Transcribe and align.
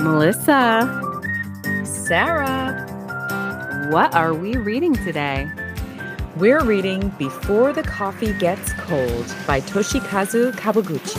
Melissa, 0.00 1.02
Sarah. 1.84 2.84
what 3.90 4.14
are 4.14 4.34
we 4.34 4.54
reading 4.56 4.94
today? 4.94 5.50
We're 6.36 6.62
reading 6.62 7.08
Before 7.18 7.72
the 7.72 7.82
Coffee 7.82 8.34
Gets 8.34 8.74
Cold 8.74 9.34
by 9.46 9.62
Toshikazu 9.62 10.52
Kawaguchi. 10.52 11.16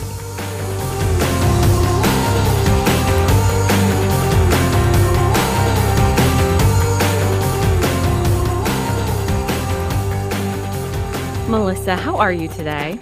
Melissa, 11.50 11.96
how 11.96 12.16
are 12.16 12.32
you 12.32 12.46
today? 12.48 13.00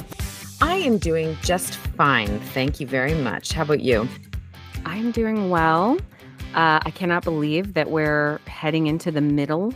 I 0.63 0.77
am 0.77 0.97
doing 0.97 1.37
just 1.43 1.75
fine. 1.75 2.41
Thank 2.55 2.81
you 2.81 2.87
very 2.87 3.15
much. 3.15 3.53
How 3.53 3.63
about 3.63 3.81
you? 3.81 4.09
I'm 4.87 5.11
doing 5.11 5.50
well. 5.50 5.98
Uh, 6.55 6.79
I 6.80 6.92
cannot 6.95 7.24
believe 7.24 7.74
that 7.74 7.91
we're 7.91 8.38
heading 8.47 8.87
into 8.87 9.11
the 9.11 9.20
middle 9.20 9.74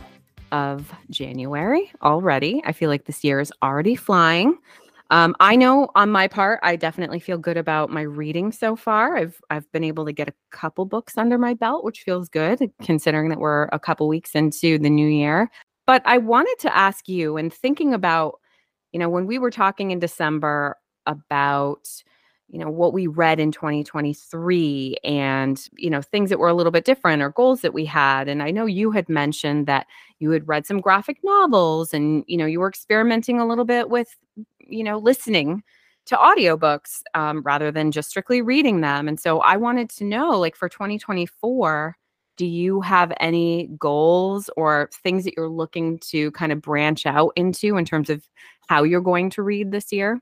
of 0.53 0.89
January 1.09 1.91
already. 2.01 2.61
I 2.65 2.71
feel 2.71 2.89
like 2.89 3.05
this 3.05 3.21
year 3.21 3.41
is 3.41 3.51
already 3.61 3.97
flying. 3.97 4.57
Um, 5.09 5.35
I 5.41 5.57
know 5.57 5.89
on 5.95 6.11
my 6.11 6.29
part, 6.29 6.61
I 6.63 6.77
definitely 6.77 7.19
feel 7.19 7.37
good 7.37 7.57
about 7.57 7.89
my 7.89 8.03
reading 8.03 8.53
so 8.53 8.77
far. 8.77 9.17
I've 9.17 9.41
I've 9.49 9.69
been 9.73 9.83
able 9.83 10.05
to 10.05 10.13
get 10.13 10.29
a 10.29 10.33
couple 10.51 10.85
books 10.85 11.17
under 11.17 11.37
my 11.37 11.55
belt, 11.55 11.83
which 11.83 12.03
feels 12.03 12.29
good 12.29 12.71
considering 12.81 13.27
that 13.29 13.39
we're 13.39 13.65
a 13.73 13.79
couple 13.79 14.07
weeks 14.07 14.33
into 14.33 14.79
the 14.79 14.89
new 14.89 15.09
year. 15.09 15.51
But 15.85 16.03
I 16.05 16.19
wanted 16.19 16.55
to 16.59 16.75
ask 16.75 17.09
you, 17.09 17.35
and 17.35 17.53
thinking 17.53 17.93
about, 17.93 18.39
you 18.93 18.99
know, 18.99 19.09
when 19.09 19.25
we 19.25 19.39
were 19.39 19.51
talking 19.51 19.91
in 19.91 19.99
December 19.99 20.77
about 21.05 21.89
you 22.51 22.59
know 22.59 22.69
what 22.69 22.93
we 22.93 23.07
read 23.07 23.39
in 23.39 23.51
2023 23.51 24.97
and 25.03 25.69
you 25.77 25.89
know 25.89 26.01
things 26.01 26.29
that 26.29 26.39
were 26.39 26.49
a 26.49 26.53
little 26.53 26.71
bit 26.71 26.83
different 26.83 27.21
or 27.21 27.29
goals 27.31 27.61
that 27.61 27.73
we 27.73 27.85
had. 27.85 28.27
And 28.27 28.43
i 28.43 28.51
know 28.51 28.65
you 28.65 28.91
had 28.91 29.07
mentioned 29.09 29.67
that 29.67 29.87
you 30.19 30.31
had 30.31 30.47
read 30.47 30.65
some 30.65 30.81
graphic 30.81 31.17
novels 31.23 31.93
and 31.93 32.23
you 32.27 32.37
know 32.37 32.45
you 32.45 32.59
were 32.59 32.67
experimenting 32.69 33.39
a 33.39 33.47
little 33.47 33.65
bit 33.65 33.89
with 33.89 34.15
you 34.59 34.83
know 34.83 34.97
listening 34.97 35.63
to 36.07 36.15
audiobooks 36.15 37.01
um, 37.13 37.41
rather 37.43 37.71
than 37.71 37.91
just 37.91 38.09
strictly 38.09 38.41
reading 38.41 38.81
them. 38.81 39.07
And 39.07 39.19
so 39.19 39.39
i 39.39 39.57
wanted 39.57 39.89
to 39.91 40.03
know 40.03 40.31
like 40.39 40.55
for 40.55 40.69
2024 40.69 41.95
do 42.37 42.45
you 42.45 42.81
have 42.81 43.13
any 43.19 43.69
goals 43.77 44.49
or 44.57 44.89
things 45.03 45.23
that 45.23 45.35
you're 45.37 45.49
looking 45.49 45.99
to 45.99 46.31
kind 46.31 46.51
of 46.51 46.61
branch 46.61 47.05
out 47.05 47.31
into 47.35 47.77
in 47.77 47.85
terms 47.85 48.09
of 48.09 48.27
how 48.67 48.83
you're 48.83 49.01
going 49.01 49.29
to 49.29 49.43
read 49.43 49.71
this 49.71 49.91
year 49.93 50.19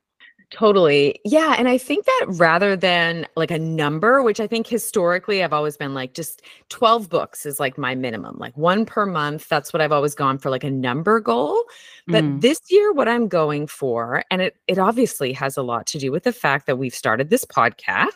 Totally. 0.51 1.19
Yeah. 1.25 1.55
And 1.59 1.67
I 1.69 1.77
think 1.77 2.05
that 2.05 2.25
rather 2.29 2.75
than 2.75 3.27
like 3.35 3.51
a 3.51 3.59
number, 3.59 4.23
which 4.23 4.39
I 4.39 4.47
think 4.47 4.65
historically 4.65 5.43
I've 5.43 5.53
always 5.53 5.77
been 5.77 5.93
like 5.93 6.15
just 6.15 6.41
12 6.69 7.07
books 7.07 7.45
is 7.45 7.59
like 7.59 7.77
my 7.77 7.93
minimum, 7.93 8.35
like 8.39 8.57
one 8.57 8.83
per 8.83 9.05
month. 9.05 9.47
That's 9.47 9.71
what 9.71 9.79
I've 9.81 9.91
always 9.91 10.15
gone 10.15 10.39
for, 10.39 10.49
like 10.49 10.63
a 10.63 10.71
number 10.71 11.19
goal. 11.19 11.65
But 12.07 12.23
Mm. 12.23 12.41
this 12.41 12.59
year, 12.69 12.91
what 12.91 13.07
I'm 13.07 13.27
going 13.27 13.67
for, 13.67 14.23
and 14.31 14.41
it, 14.41 14.55
it 14.67 14.79
obviously 14.79 15.31
has 15.33 15.55
a 15.55 15.61
lot 15.61 15.85
to 15.87 15.99
do 15.99 16.11
with 16.11 16.23
the 16.23 16.33
fact 16.33 16.65
that 16.65 16.77
we've 16.79 16.95
started 16.95 17.29
this 17.29 17.45
podcast. 17.45 18.07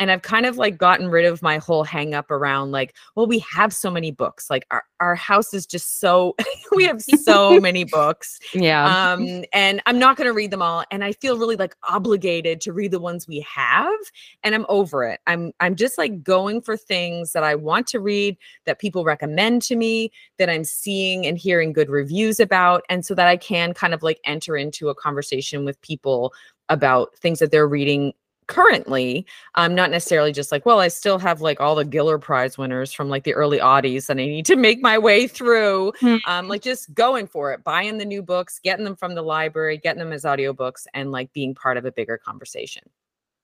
And 0.00 0.10
I've 0.10 0.22
kind 0.22 0.46
of 0.46 0.56
like 0.58 0.76
gotten 0.76 1.08
rid 1.08 1.26
of 1.26 1.42
my 1.42 1.58
whole 1.58 1.84
hang 1.84 2.14
up 2.14 2.30
around 2.30 2.72
like, 2.72 2.96
well, 3.14 3.26
we 3.26 3.38
have 3.40 3.72
so 3.72 3.90
many 3.90 4.10
books. 4.10 4.50
Like 4.50 4.66
our, 4.72 4.82
our 4.98 5.14
house 5.14 5.54
is 5.54 5.66
just 5.66 6.00
so, 6.00 6.34
we 6.74 6.84
have 6.84 7.00
so 7.02 7.60
many 7.60 7.84
books 7.84 8.38
yeah 8.54 9.12
um 9.12 9.44
and 9.52 9.82
i'm 9.86 9.98
not 9.98 10.16
going 10.16 10.26
to 10.26 10.32
read 10.32 10.50
them 10.50 10.62
all 10.62 10.84
and 10.90 11.04
i 11.04 11.12
feel 11.12 11.36
really 11.36 11.56
like 11.56 11.74
obligated 11.88 12.60
to 12.60 12.72
read 12.72 12.90
the 12.90 13.00
ones 13.00 13.26
we 13.26 13.40
have 13.40 13.98
and 14.42 14.54
i'm 14.54 14.66
over 14.68 15.04
it 15.04 15.20
i'm 15.26 15.52
i'm 15.60 15.74
just 15.74 15.98
like 15.98 16.22
going 16.22 16.60
for 16.60 16.76
things 16.76 17.32
that 17.32 17.44
i 17.44 17.54
want 17.54 17.86
to 17.86 18.00
read 18.00 18.36
that 18.66 18.78
people 18.78 19.04
recommend 19.04 19.62
to 19.62 19.76
me 19.76 20.10
that 20.38 20.48
i'm 20.48 20.64
seeing 20.64 21.26
and 21.26 21.38
hearing 21.38 21.72
good 21.72 21.90
reviews 21.90 22.40
about 22.40 22.82
and 22.88 23.04
so 23.04 23.14
that 23.14 23.26
i 23.26 23.36
can 23.36 23.74
kind 23.74 23.94
of 23.94 24.02
like 24.02 24.20
enter 24.24 24.56
into 24.56 24.88
a 24.88 24.94
conversation 24.94 25.64
with 25.64 25.80
people 25.82 26.32
about 26.68 27.14
things 27.16 27.40
that 27.40 27.50
they're 27.50 27.68
reading 27.68 28.12
currently 28.50 29.24
i'm 29.54 29.74
not 29.74 29.90
necessarily 29.90 30.32
just 30.32 30.52
like 30.52 30.66
well 30.66 30.80
i 30.80 30.88
still 30.88 31.18
have 31.18 31.40
like 31.40 31.60
all 31.60 31.74
the 31.74 31.84
giller 31.84 32.20
prize 32.20 32.58
winners 32.58 32.92
from 32.92 33.08
like 33.08 33.24
the 33.24 33.32
early 33.32 33.58
oddies 33.58 34.10
and 34.10 34.20
i 34.20 34.26
need 34.26 34.44
to 34.44 34.56
make 34.56 34.82
my 34.82 34.98
way 34.98 35.26
through 35.26 35.92
um 36.26 36.48
like 36.48 36.60
just 36.60 36.92
going 36.92 37.26
for 37.26 37.52
it 37.52 37.64
buying 37.64 37.96
the 37.96 38.04
new 38.04 38.22
books 38.22 38.60
getting 38.62 38.84
them 38.84 38.96
from 38.96 39.14
the 39.14 39.22
library 39.22 39.78
getting 39.78 40.00
them 40.00 40.12
as 40.12 40.24
audiobooks 40.24 40.86
and 40.92 41.10
like 41.10 41.32
being 41.32 41.54
part 41.54 41.76
of 41.76 41.84
a 41.84 41.92
bigger 41.92 42.18
conversation 42.18 42.82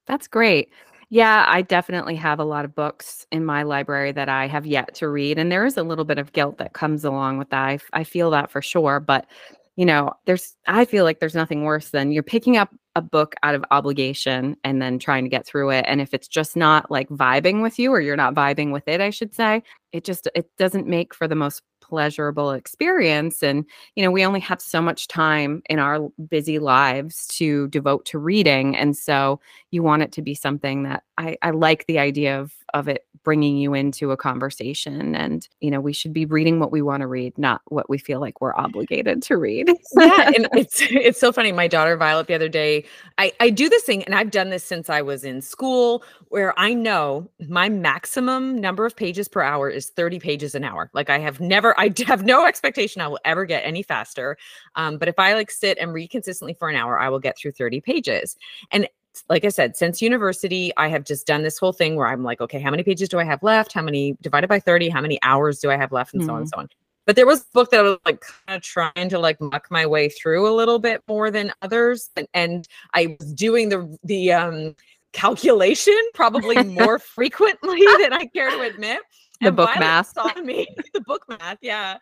That's 0.07 0.29
great. 0.29 0.71
Yeah, 1.09 1.45
I 1.47 1.63
definitely 1.63 2.17
have 2.17 2.41
a 2.41 2.45
lot 2.45 2.65
of 2.65 2.75
books 2.75 3.27
in 3.31 3.45
my 3.45 3.63
library 3.63 4.11
that 4.13 4.29
I 4.29 4.49
have 4.49 4.67
yet 4.67 4.95
to 4.97 5.09
read. 5.09 5.39
And 5.39 5.53
there 5.53 5.65
is 5.65 5.77
a 5.77 5.85
little 5.85 6.05
bit 6.05 6.19
of 6.19 6.33
guilt 6.33 6.59
that 6.59 6.73
comes 6.73 7.05
along 7.05 7.39
with 7.39 7.51
that. 7.51 7.65
I, 7.65 7.79
I 7.93 8.05
feel 8.05 8.31
that 8.31 8.51
for 8.51 8.61
sure. 8.61 8.99
But, 8.99 9.27
you 9.77 9.85
know, 9.85 10.15
there's, 10.25 10.57
I 10.67 10.87
feel 10.87 11.05
like 11.05 11.21
there's 11.21 11.35
nothing 11.35 11.63
worse 11.65 11.91
than 11.91 12.11
you're 12.11 12.23
picking 12.23 12.57
up 12.57 12.75
a 12.95 13.03
book 13.03 13.35
out 13.43 13.55
of 13.55 13.65
obligation 13.71 14.57
and 14.65 14.81
then 14.81 14.99
trying 14.99 15.23
to 15.25 15.29
get 15.29 15.47
through 15.47 15.71
it. 15.71 15.85
And 15.87 16.01
if 16.01 16.15
it's 16.15 16.29
just 16.29 16.57
not 16.57 16.91
like 16.91 17.11
vibing 17.11 17.61
with 17.61 17.79
you 17.79 17.93
or 17.93 18.01
you're 18.01 18.17
not 18.17 18.35
vibing 18.35 18.73
with 18.73 18.89
it, 18.89 19.03
I 19.03 19.11
should 19.11 19.35
say, 19.35 19.63
it 19.93 20.03
just, 20.03 20.29
it 20.35 20.51
doesn't 20.57 20.87
make 20.87 21.15
for 21.15 21.29
the 21.29 21.35
most 21.35 21.63
pleasurable 21.89 22.53
experience. 22.53 23.43
And, 23.43 23.65
you 23.95 24.05
know, 24.05 24.11
we 24.11 24.25
only 24.25 24.41
have 24.41 24.61
so 24.61 24.81
much 24.81 25.09
time 25.09 25.63
in 25.69 25.79
our 25.79 26.09
busy 26.29 26.59
lives 26.59 27.27
to 27.29 27.69
devote 27.69 28.05
to 28.07 28.19
reading. 28.19 28.77
And 28.77 28.97
so, 28.97 29.41
you 29.71 29.83
want 29.83 30.03
it 30.03 30.13
to 30.13 30.23
be 30.23 30.35
something 30.35 30.85
that 30.85 31.03
I, 31.19 31.37
I 31.43 31.51
like 31.51 31.87
the 31.87 31.99
idea 31.99 32.41
of 32.41 32.53
of 32.75 32.89
it 32.89 33.07
bringing 33.23 33.57
you 33.57 33.75
into 33.75 34.13
a 34.13 34.17
conversation 34.17 35.15
and 35.15 35.49
you 35.61 35.71
know 35.71 35.81
we 35.81 35.93
should 35.93 36.13
be 36.13 36.27
reading 36.27 36.61
what 36.61 36.71
we 36.71 36.81
want 36.81 37.01
to 37.01 37.07
read 37.07 37.37
not 37.37 37.61
what 37.67 37.91
we 37.91 37.99
feel 37.99 38.21
like 38.21 38.41
we're 38.41 38.55
obligated 38.55 39.21
to 39.23 39.37
read 39.37 39.69
yeah 39.97 40.31
and 40.35 40.49
it's 40.53 40.81
it's 40.83 41.19
so 41.19 41.33
funny 41.33 41.51
my 41.53 41.67
daughter 41.67 41.97
violet 41.97 42.27
the 42.29 42.35
other 42.35 42.49
day 42.49 42.85
i 43.19 43.33
i 43.41 43.51
do 43.51 43.69
this 43.69 43.83
thing 43.83 44.05
and 44.05 44.15
i've 44.15 44.31
done 44.31 44.51
this 44.51 44.63
since 44.63 44.89
i 44.89 45.03
was 45.03 45.25
in 45.25 45.41
school 45.43 46.05
where 46.29 46.59
i 46.59 46.73
know 46.73 47.29
my 47.49 47.69
maximum 47.69 48.61
number 48.61 48.87
of 48.87 48.95
pages 48.95 49.27
per 49.27 49.43
hour 49.43 49.69
is 49.69 49.91
30 49.91 50.21
pages 50.21 50.55
an 50.55 50.63
hour 50.63 50.89
like 50.93 51.11
i 51.11 51.19
have 51.19 51.41
never 51.41 51.76
i 51.77 51.93
have 52.07 52.25
no 52.25 52.47
expectation 52.47 53.01
i 53.01 53.09
will 53.09 53.19
ever 53.25 53.45
get 53.45 53.63
any 53.65 53.83
faster 53.83 54.37
um, 54.75 54.99
but 54.99 55.09
if 55.09 55.19
i 55.19 55.35
like 55.35 55.51
sit 55.51 55.79
and 55.79 55.93
read 55.93 56.11
consistently 56.11 56.55
for 56.55 56.69
an 56.69 56.77
hour 56.77 56.99
i 56.99 57.09
will 57.09 57.21
get 57.21 57.37
through 57.39 57.53
30 57.53 57.81
pages 57.81 58.37
and 58.71 58.89
like 59.31 59.45
I 59.45 59.49
said, 59.49 59.77
since 59.77 60.03
university, 60.03 60.73
I 60.77 60.89
have 60.89 61.05
just 61.05 61.27
done 61.27 61.43
this 61.43 61.59
whole 61.59 61.73
thing 61.73 61.97
where 61.97 62.07
I'm 62.07 62.23
like, 62.23 62.41
okay, 62.43 62.61
how 62.61 62.71
many 62.71 62.83
pages 62.83 63.09
do 63.09 63.19
I 63.19 63.25
have 63.25 63.43
left? 63.43 63.73
How 63.73 63.81
many 63.81 64.17
divided 64.21 64.49
by 64.49 64.61
30? 64.61 64.89
How 64.91 65.01
many 65.01 65.19
hours 65.23 65.59
do 65.59 65.71
I 65.71 65.77
have 65.79 65.93
left? 65.93 66.15
And 66.15 66.23
so 66.23 66.33
on 66.35 66.41
and 66.41 66.49
so 66.51 66.59
on. 66.59 66.69
But 67.07 67.15
there 67.15 67.27
was 67.27 67.43
a 67.43 67.53
book 67.55 67.71
that 67.71 67.81
I 67.81 67.83
was 67.83 67.99
like 68.05 68.21
kind 68.21 68.57
of 68.57 68.63
trying 68.63 69.09
to 69.09 69.19
like 69.19 69.41
muck 69.41 69.69
my 69.71 69.87
way 69.87 70.09
through 70.09 70.49
a 70.49 70.55
little 70.55 70.81
bit 70.81 71.03
more 71.07 71.31
than 71.31 71.53
others. 71.63 72.11
And, 72.17 72.27
and 72.35 72.69
I 72.95 73.17
was 73.19 73.33
doing 73.33 73.69
the 73.69 73.97
the 74.03 74.33
um 74.33 74.75
calculation 75.13 75.99
probably 76.15 76.63
more 76.65 76.99
frequently 76.99 77.81
than 78.01 78.13
I 78.13 78.27
care 78.27 78.51
to 78.51 78.61
admit. 78.63 79.01
The 79.41 79.53
book 79.53 79.69
Violet 79.69 79.81
math. 79.81 80.13
saw 80.15 80.33
me, 80.43 80.67
the 80.95 81.01
book 81.03 81.25
math, 81.29 81.59
yeah. 81.61 81.99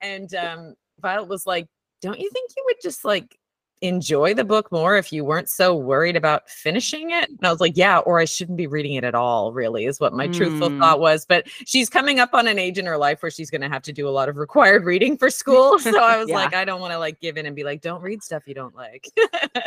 And 0.00 0.32
um 0.34 0.74
Violet 1.00 1.28
was 1.28 1.46
like, 1.46 1.66
Don't 2.02 2.18
you 2.18 2.30
think 2.30 2.50
you 2.56 2.62
would 2.66 2.76
just 2.82 3.04
like 3.04 3.38
enjoy 3.82 4.32
the 4.32 4.42
book 4.44 4.72
more 4.72 4.96
if 4.96 5.12
you 5.12 5.22
weren't 5.22 5.50
so 5.50 5.76
worried 5.76 6.16
about 6.16 6.48
finishing 6.48 7.10
it? 7.10 7.28
And 7.28 7.38
I 7.42 7.50
was 7.50 7.60
like, 7.60 7.76
yeah, 7.76 7.98
or 7.98 8.18
I 8.18 8.24
shouldn't 8.24 8.56
be 8.56 8.66
reading 8.66 8.94
it 8.94 9.04
at 9.04 9.14
all, 9.14 9.52
really, 9.52 9.84
is 9.84 10.00
what 10.00 10.14
my 10.14 10.28
truthful 10.28 10.70
Mm. 10.70 10.78
thought 10.78 10.98
was. 10.98 11.26
But 11.26 11.46
she's 11.66 11.90
coming 11.90 12.18
up 12.18 12.30
on 12.32 12.46
an 12.46 12.58
age 12.58 12.78
in 12.78 12.86
her 12.86 12.96
life 12.96 13.22
where 13.22 13.30
she's 13.30 13.50
going 13.50 13.60
to 13.60 13.68
have 13.68 13.82
to 13.82 13.92
do 13.92 14.08
a 14.08 14.10
lot 14.10 14.30
of 14.30 14.38
required 14.38 14.84
reading 14.86 15.18
for 15.18 15.28
school. 15.28 15.78
So 15.78 16.02
I 16.02 16.16
was 16.16 16.28
Yeah. 16.30 16.36
like, 16.36 16.54
I 16.54 16.64
don't 16.64 16.80
want 16.80 16.94
to 16.94 16.98
like 16.98 17.20
give 17.20 17.36
in 17.36 17.44
and 17.44 17.54
be 17.54 17.64
like, 17.64 17.82
don't 17.82 18.00
read 18.00 18.22
stuff 18.22 18.44
you 18.46 18.54
don't 18.54 18.74
like. 18.74 19.06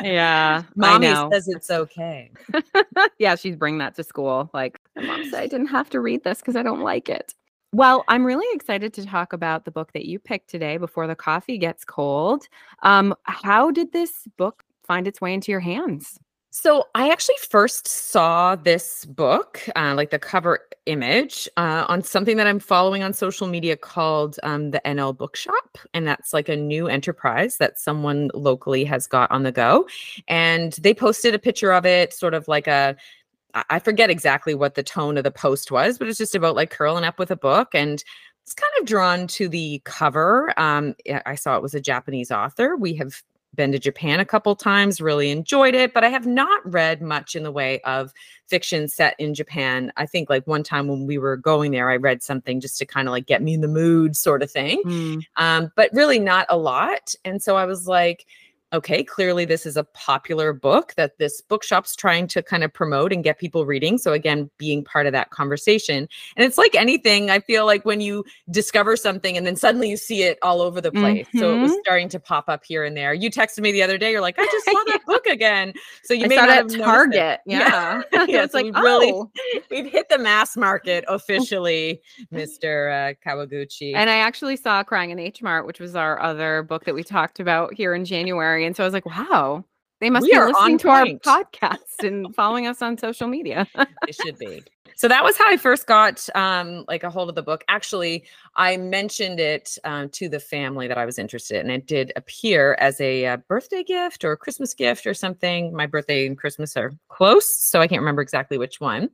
yeah 0.03 0.63
Mommy 0.75 1.13
says 1.31 1.47
it's 1.47 1.69
okay. 1.69 2.31
yeah 3.19 3.35
she's 3.35 3.56
bringing 3.56 3.78
that 3.79 3.96
to 3.96 4.03
school 4.03 4.50
like 4.53 4.78
"My 4.96 5.04
mom 5.04 5.30
said 5.30 5.41
i 5.44 5.47
didn't 5.47 5.68
have 5.68 5.90
to 5.91 6.00
read 6.00 6.24
this 6.24 6.40
because 6.40 6.56
i 6.56 6.64
don't 6.64 6.82
like 6.82 7.09
it 7.09 7.34
well 7.74 8.03
i'm 8.08 8.26
really 8.26 8.47
excited 8.53 8.94
to 8.94 9.06
talk 9.06 9.34
about 9.34 9.66
the 9.66 9.72
book 9.72 9.91
that 9.94 10.06
you 10.06 10.20
picked 10.20 10.50
today 10.50 10.78
before 10.78 11.08
the 11.08 11.16
coffee 11.16 11.58
gets 11.58 11.86
cold 11.86 12.47
um 12.84 13.14
how 13.24 13.72
did 13.72 13.91
this 13.91 14.28
book 14.38 14.64
find 14.84 15.08
its 15.08 15.22
way 15.22 15.34
into 15.34 15.52
your 15.52 15.59
hands 15.62 16.20
So 16.52 16.86
I 16.96 17.09
actually 17.09 17.36
first 17.47 17.88
saw 17.88 18.56
this 18.56 19.06
book, 19.06 19.62
uh, 19.76 19.94
like 19.96 20.09
the 20.09 20.18
cover 20.18 20.62
image, 20.88 21.47
uh, 21.58 21.85
on 21.88 22.02
something 22.02 22.38
that 22.38 22.47
I'm 22.47 22.59
following 22.59 23.03
on 23.03 23.14
social 23.14 23.46
media 23.46 23.78
called 23.78 24.40
um, 24.42 24.72
the 24.72 24.82
NL 24.84 25.16
Bookshop, 25.16 25.78
and 25.94 26.08
that's 26.08 26.34
like 26.34 26.50
a 26.50 26.56
new 26.56 26.88
enterprise 26.88 27.58
that 27.58 27.78
someone 27.78 28.32
locally 28.34 28.84
has 28.84 29.06
got 29.06 29.30
on 29.30 29.44
the 29.44 29.52
go. 29.52 29.88
And 30.28 30.74
they 30.74 30.94
posted 30.96 31.35
a 31.35 31.40
picture 31.40 31.72
of 31.72 31.85
it, 31.85 32.14
sort 32.14 32.34
of 32.34 32.47
like 32.47 32.66
a 32.66 32.96
I 33.53 33.79
forget 33.79 34.09
exactly 34.09 34.53
what 34.53 34.75
the 34.75 34.84
tone 34.84 35.17
of 35.17 35.23
the 35.23 35.31
post 35.31 35.72
was, 35.72 35.97
but 35.97 36.07
it's 36.07 36.17
just 36.17 36.35
about 36.35 36.55
like 36.55 36.69
curling 36.69 37.03
up 37.03 37.17
with 37.17 37.31
a 37.31 37.35
book 37.35 37.69
and 37.73 38.03
it's 38.43 38.53
kind 38.53 38.72
of 38.79 38.85
drawn 38.85 39.28
to 39.28 39.47
the 39.47 39.81
cover. 39.85 40.53
Um, 40.59 40.96
I 41.25 41.35
saw 41.35 41.55
it 41.55 41.61
was 41.61 41.73
a 41.73 41.81
Japanese 41.81 42.31
author. 42.31 42.75
We 42.75 42.96
have 42.96 43.22
been 43.55 43.72
to 43.72 43.79
Japan 43.79 44.19
a 44.19 44.25
couple 44.25 44.55
times, 44.55 45.01
really 45.01 45.31
enjoyed 45.31 45.73
it, 45.75 45.93
but 45.93 46.03
I 46.03 46.09
have 46.09 46.25
not 46.25 46.61
read 46.72 47.01
much 47.01 47.35
in 47.35 47.43
the 47.43 47.51
way 47.51 47.79
of 47.81 48.13
fiction 48.47 48.87
set 48.87 49.16
in 49.19 49.34
Japan. 49.34 49.91
I 49.97 50.05
think 50.05 50.29
like 50.29 50.46
one 50.46 50.63
time 50.63 50.87
when 50.87 51.07
we 51.07 51.17
were 51.17 51.37
going 51.37 51.72
there, 51.72 51.90
I 51.90 51.96
read 51.96 52.22
something 52.23 52.59
just 52.59 52.78
to 52.79 52.85
kind 52.85 53.07
of 53.07 53.11
like 53.11 53.25
get 53.25 53.41
me 53.41 53.53
in 53.53 53.61
the 53.61 53.67
mood, 53.67 54.16
sort 54.16 54.43
of 54.43 54.51
thing. 54.51 54.81
Mm. 54.85 55.23
Um, 55.37 55.72
but 55.75 55.90
really 55.93 56.19
not 56.19 56.46
a 56.49 56.57
lot. 56.57 57.13
And 57.25 57.41
so 57.41 57.55
I 57.55 57.66
was 57.66 57.87
like, 57.87 58.25
okay, 58.72 59.04
clearly 59.04 59.46
this 59.46 59.66
is 59.66 59.76
a 59.78 59.84
popular 59.84 60.54
book 60.54 60.94
that 60.96 61.18
this 61.18 61.42
bookshop's 61.42 61.96
trying 61.96 62.28
to 62.28 62.44
kind 62.44 62.64
of 62.64 62.72
promote 62.72 63.12
and 63.12 63.24
get 63.24 63.40
people 63.40 63.66
reading. 63.66 63.98
So 63.98 64.14
again, 64.14 64.50
being 64.58 64.84
part 64.84 65.08
of 65.08 65.14
that 65.14 65.32
conversation. 65.32 66.08
And 66.36 66.46
it's 66.46 66.58
like 66.58 66.76
anything, 66.76 67.30
I 67.32 67.40
feel 67.40 67.66
like 67.66 67.84
when 67.86 68.00
you 68.00 68.24
discover 68.52 68.96
something 68.96 69.36
and 69.36 69.48
then 69.48 69.56
suddenly 69.56 69.90
you 69.90 69.98
see 69.98 70.22
it 70.24 70.38
all 70.44 70.62
over 70.62 70.82
the 70.82 70.92
place. 70.92 71.26
So 71.38 71.56
it 71.56 71.62
was 71.62 71.72
Mhm. 71.72 71.80
starting 71.82 72.10
to 72.10 72.20
pop 72.20 72.46
up 72.48 72.64
here 72.64 72.84
and 72.84 72.96
there. 72.96 73.14
You 73.14 73.32
texted 73.32 73.60
me 73.62 73.72
the 73.72 73.82
other 73.82 73.98
day, 73.98 74.12
you're 74.12 74.22
like, 74.22 74.36
I 74.38 74.46
just 74.46 74.66
saw 74.66 74.84
that 74.88 75.02
book 75.08 75.26
again. 75.26 75.74
So 76.04 76.14
you 76.14 76.26
I 76.26 76.28
may 76.28 76.36
saw 76.36 76.46
not 76.46 76.66
it 76.66 76.72
have. 76.74 76.82
Target. 76.82 77.40
Yeah. 77.46 78.02
Yeah. 78.12 78.26
Yeah, 78.30 78.44
it's 78.44 78.52
so 78.52 78.60
like, 78.60 78.66
we 78.76 78.82
really- 78.82 79.12
oh. 79.14 79.32
We've 79.72 79.88
hit 79.92 80.10
the 80.10 80.18
mass 80.20 80.56
market 80.56 81.04
officially, 81.08 82.02
Mr. 82.34 83.12
Uh, 83.12 83.14
Kawaguchi. 83.26 83.94
And 83.96 84.10
I 84.10 84.18
actually 84.18 84.56
saw 84.58 84.84
Crying 84.84 85.10
in 85.12 85.20
H 85.20 85.42
Mart, 85.42 85.66
which 85.66 85.80
was 85.80 85.96
our 85.96 86.22
other 86.22 86.64
book 86.64 86.86
that 86.86 86.94
we 86.94 87.04
talked 87.04 87.40
about 87.40 87.74
here 87.74 87.94
in 87.94 88.06
January. 88.06 88.59
And 88.66 88.76
so 88.76 88.84
I 88.84 88.88
was 88.88 88.94
like, 88.94 89.06
wow, 89.06 89.64
they 90.00 90.09
must 90.09 90.23
We 90.23 90.32
be 90.32 90.40
listening 90.40 90.78
to 90.79 90.90
our 90.90 91.06
podcast 91.06 92.03
and 92.03 92.34
following 92.35 92.67
us 92.67 92.82
on 92.82 92.97
social 92.97 93.28
media. 93.28 93.67
it 94.08 94.16
should 94.16 94.38
be. 94.38 94.64
So 94.96 95.08
that 95.08 95.23
was 95.23 95.38
how 95.38 95.50
I 95.50 95.58
first 95.58 95.88
got 95.88 96.28
um, 96.35 96.84
like 96.88 97.03
a 97.03 97.09
hold 97.09 97.29
of 97.29 97.35
the 97.35 97.41
book. 97.41 97.64
Actually, 97.70 98.26
I 98.56 98.78
mentioned 98.78 99.40
it 99.40 99.78
um, 99.84 100.09
to 100.09 100.28
the 100.28 100.40
family 100.40 100.88
that 100.88 100.97
I 100.97 101.06
was 101.06 101.17
interested 101.17 101.64
in. 101.64 101.70
It 101.70 101.85
did 101.85 102.11
appear 102.16 102.76
as 102.79 103.00
a 103.00 103.26
uh, 103.26 103.38
birthday 103.38 103.84
gift 103.84 104.23
or 104.23 104.34
a 104.34 104.38
Christmas 104.38 104.73
gift 104.73 105.06
or 105.06 105.14
something. 105.14 105.73
My 105.73 105.85
birthday 105.85 106.26
and 106.26 106.38
Christmas 106.38 106.76
are 106.76 106.91
close, 107.08 107.53
so 107.53 107.79
I 107.79 107.88
can't 107.88 108.02
remember 108.02 108.22
exactly 108.22 108.58
which 108.58 108.82
one. 108.82 109.09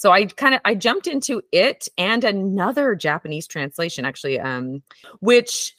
So 0.00 0.12
I 0.12 0.24
kind 0.24 0.54
of 0.54 0.62
I 0.64 0.74
jumped 0.74 1.06
into 1.06 1.42
it 1.52 1.86
and 1.98 2.24
another 2.24 2.94
Japanese 2.94 3.46
translation 3.46 4.06
actually, 4.06 4.40
um, 4.40 4.82
which 5.20 5.76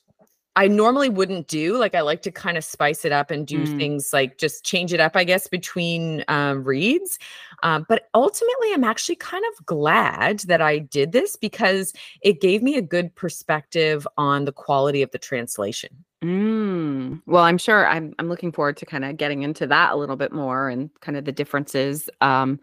I 0.56 0.68
normally 0.68 1.10
wouldn't 1.10 1.48
do. 1.48 1.78
Like 1.78 1.96
I 1.96 2.02
like 2.02 2.22
to 2.24 2.32
kind 2.32 2.58
of 2.58 2.64
spice 2.66 3.06
it 3.06 3.12
up 3.14 3.32
and 3.32 3.48
do 3.48 3.64
Mm. 3.64 3.78
things 3.78 4.10
like 4.12 4.38
just 4.38 4.66
change 4.66 4.94
it 4.94 5.00
up, 5.00 5.16
I 5.16 5.24
guess, 5.24 5.48
between 5.48 6.26
um, 6.28 6.64
reads. 6.64 7.18
Um, 7.64 7.86
but 7.88 8.10
ultimately, 8.14 8.74
I'm 8.74 8.84
actually 8.84 9.16
kind 9.16 9.46
of 9.58 9.66
glad 9.66 10.40
that 10.42 10.62
I 10.62 10.80
did 10.80 11.14
this 11.14 11.36
because 11.38 11.94
it 12.22 12.42
gave 12.42 12.62
me 12.64 12.76
a 12.76 12.82
good 12.82 13.16
perspective 13.16 14.06
on 14.18 14.46
the 14.46 14.52
quality 14.52 15.02
of 15.02 15.12
the 15.12 15.20
translation. 15.20 16.04
Mm. 16.24 17.22
Well, 17.26 17.44
I'm 17.44 17.58
sure 17.58 17.88
I'm 17.88 18.14
I'm 18.20 18.30
looking 18.30 18.52
forward 18.52 18.78
to 18.78 18.86
kind 18.86 19.06
of 19.06 19.18
getting 19.18 19.42
into 19.44 19.66
that 19.68 19.94
a 19.94 19.96
little 19.96 20.16
bit 20.18 20.32
more 20.32 20.70
and 20.70 20.90
kind 21.02 21.18
of 21.18 21.26
the 21.26 21.32
differences 21.32 22.10
um 22.22 22.60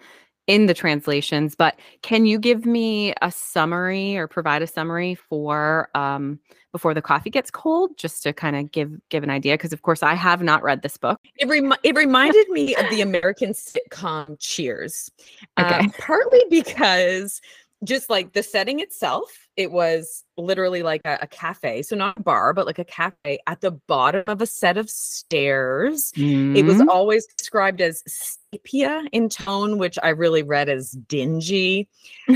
in 0.48 0.66
the 0.66 0.74
translations. 0.74 1.54
But 1.54 1.78
can 2.02 2.26
you 2.26 2.40
give 2.40 2.66
me 2.66 3.14
a 3.22 3.30
summary 3.30 4.16
or 4.16 4.26
provide 4.26 4.62
a 4.62 4.66
summary 4.66 5.14
for 5.14 5.90
um 5.94 6.40
before 6.72 6.92
the 6.94 7.02
coffee 7.02 7.30
gets 7.30 7.50
cold, 7.50 7.96
just 7.96 8.24
to 8.24 8.32
kind 8.32 8.56
of 8.56 8.72
give 8.72 8.90
give 9.10 9.22
an 9.22 9.30
idea? 9.30 9.54
Because 9.54 9.72
of 9.72 9.82
course 9.82 10.02
I 10.02 10.14
have 10.14 10.42
not 10.42 10.64
read 10.64 10.82
this 10.82 10.96
book. 10.96 11.20
It, 11.36 11.48
remi- 11.48 11.76
it 11.84 11.94
reminded 11.94 12.48
me 12.48 12.74
of 12.74 12.90
the 12.90 13.02
American 13.02 13.50
sitcom 13.52 14.36
Cheers, 14.40 15.10
uh, 15.56 15.78
Okay. 15.78 15.88
partly 15.98 16.42
because 16.50 17.40
just 17.84 18.10
like 18.10 18.32
the 18.32 18.42
setting 18.42 18.80
itself, 18.80 19.30
it 19.56 19.70
was 19.70 20.24
literally 20.36 20.82
like 20.82 21.00
a, 21.04 21.18
a 21.22 21.26
cafe. 21.26 21.82
So, 21.82 21.94
not 21.96 22.18
a 22.18 22.22
bar, 22.22 22.52
but 22.52 22.66
like 22.66 22.78
a 22.78 22.84
cafe 22.84 23.38
at 23.46 23.60
the 23.60 23.70
bottom 23.70 24.24
of 24.26 24.42
a 24.42 24.46
set 24.46 24.76
of 24.76 24.90
stairs. 24.90 26.12
It 26.16 26.66
was 26.66 26.78
Mm. 26.78 26.88
always 26.88 27.26
described 27.26 27.80
as 27.80 28.02
sepia 28.06 29.04
in 29.12 29.28
tone, 29.28 29.78
which 29.78 29.98
I 30.02 30.08
really 30.10 30.42
read 30.42 30.68
as 30.68 30.90
dingy. 30.92 31.88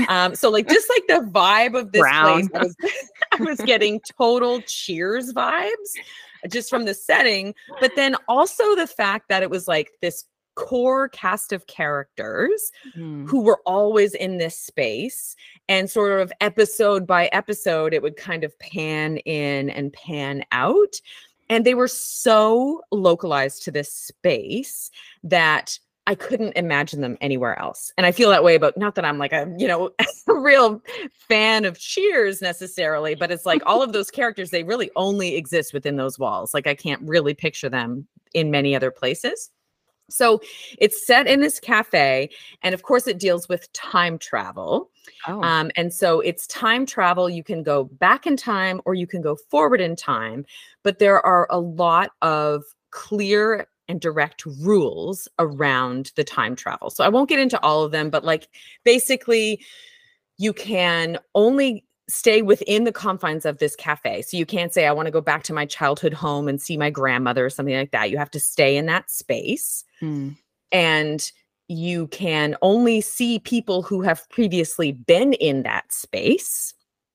Um, 0.07 0.35
so 0.35 0.49
like 0.49 0.67
just 0.69 0.89
like 0.89 1.03
the 1.07 1.29
vibe 1.29 1.77
of 1.79 1.91
this 1.91 2.01
Brown. 2.01 2.47
place, 2.47 2.49
I 2.55 2.59
was, 2.59 2.75
I 3.31 3.43
was 3.43 3.59
getting 3.61 3.99
total 4.17 4.61
cheers 4.63 5.33
vibes 5.33 5.97
just 6.49 6.69
from 6.69 6.85
the 6.85 6.93
setting, 6.93 7.53
but 7.79 7.95
then 7.95 8.15
also 8.27 8.75
the 8.75 8.87
fact 8.87 9.29
that 9.29 9.43
it 9.43 9.49
was 9.49 9.67
like 9.67 9.91
this 10.01 10.25
core 10.55 11.09
cast 11.09 11.51
of 11.51 11.67
characters 11.67 12.71
Mm. 12.95 13.27
who 13.29 13.41
were 13.41 13.61
always 13.65 14.13
in 14.13 14.37
this 14.37 14.57
space 14.57 15.35
and 15.69 15.89
sort 15.89 16.19
of 16.19 16.31
episode 16.41 17.07
by 17.07 17.27
episode 17.27 17.93
it 17.93 18.01
would 18.01 18.17
kind 18.17 18.43
of 18.43 18.57
pan 18.59 19.17
in 19.17 19.69
and 19.71 19.93
pan 19.93 20.43
out 20.51 20.99
and 21.49 21.65
they 21.65 21.73
were 21.73 21.87
so 21.87 22.81
localized 22.91 23.63
to 23.63 23.71
this 23.71 23.91
space 23.93 24.89
that 25.23 25.77
I 26.05 26.15
couldn't 26.15 26.57
imagine 26.57 26.99
them 26.99 27.17
anywhere 27.21 27.57
else. 27.59 27.93
And 27.97 28.05
I 28.05 28.11
feel 28.11 28.29
that 28.29 28.43
way 28.43 28.55
about 28.55 28.77
not 28.77 28.95
that 28.95 29.05
I'm 29.05 29.17
like 29.17 29.31
a, 29.31 29.53
you 29.57 29.67
know, 29.67 29.91
a 30.27 30.33
real 30.33 30.81
fan 31.29 31.63
of 31.63 31.79
Cheers 31.79 32.41
necessarily, 32.41 33.15
but 33.15 33.31
it's 33.31 33.45
like 33.45 33.61
all 33.65 33.81
of 33.81 33.93
those 33.93 34.11
characters, 34.11 34.49
they 34.49 34.63
really 34.63 34.91
only 34.95 35.35
exist 35.35 35.73
within 35.73 35.95
those 35.95 36.19
walls. 36.19 36.53
Like 36.53 36.67
I 36.67 36.75
can't 36.75 37.01
really 37.03 37.33
picture 37.33 37.69
them 37.69 38.05
in 38.33 38.51
many 38.51 38.75
other 38.75 38.91
places. 38.91 39.49
So 40.09 40.41
it's 40.77 41.05
set 41.05 41.27
in 41.27 41.39
this 41.39 41.59
cafe. 41.59 42.29
And 42.61 42.73
of 42.73 42.83
course, 42.83 43.07
it 43.07 43.19
deals 43.19 43.47
with 43.49 43.71
time 43.73 44.17
travel. 44.17 44.89
Oh. 45.27 45.41
Um, 45.41 45.71
and 45.75 45.93
so 45.93 46.19
it's 46.19 46.47
time 46.47 46.85
travel. 46.85 47.29
You 47.29 47.43
can 47.43 47.63
go 47.63 47.85
back 47.85 48.27
in 48.27 48.37
time 48.37 48.81
or 48.85 48.93
you 48.93 49.07
can 49.07 49.21
go 49.21 49.35
forward 49.49 49.81
in 49.81 49.95
time, 49.95 50.45
but 50.83 50.99
there 50.99 51.23
are 51.25 51.47
a 51.49 51.59
lot 51.59 52.11
of 52.21 52.63
clear 52.91 53.67
and 53.87 53.99
direct 53.99 54.45
rules 54.45 55.27
around 55.39 56.11
the 56.15 56.23
time 56.23 56.55
travel. 56.55 56.89
So 56.89 57.03
I 57.03 57.09
won't 57.09 57.29
get 57.29 57.39
into 57.39 57.59
all 57.61 57.83
of 57.83 57.91
them, 57.91 58.09
but 58.09 58.23
like 58.23 58.47
basically, 58.83 59.63
you 60.37 60.53
can 60.53 61.17
only 61.35 61.85
stay 62.09 62.41
within 62.41 62.83
the 62.83 62.91
confines 62.91 63.45
of 63.45 63.59
this 63.59 63.75
cafe. 63.75 64.21
So 64.21 64.37
you 64.37 64.45
can't 64.45 64.73
say, 64.73 64.87
I 64.87 64.91
want 64.91 65.07
to 65.07 65.11
go 65.11 65.21
back 65.21 65.43
to 65.43 65.53
my 65.53 65.65
childhood 65.65 66.13
home 66.13 66.47
and 66.47 66.61
see 66.61 66.77
my 66.77 66.89
grandmother 66.89 67.45
or 67.45 67.49
something 67.49 67.75
like 67.75 67.91
that. 67.91 68.11
You 68.11 68.17
have 68.17 68.31
to 68.31 68.39
stay 68.39 68.77
in 68.77 68.85
that 68.87 69.09
space 69.09 69.83
Mm. 70.01 70.35
and 70.71 71.31
you 71.69 72.07
can 72.07 72.57
only 72.61 72.99
see 72.99 73.39
people 73.39 73.81
who 73.83 74.01
have 74.01 74.27
previously 74.29 74.91
been 74.91 75.33
in 75.33 75.63
that 75.63 75.91
space. 75.93 76.73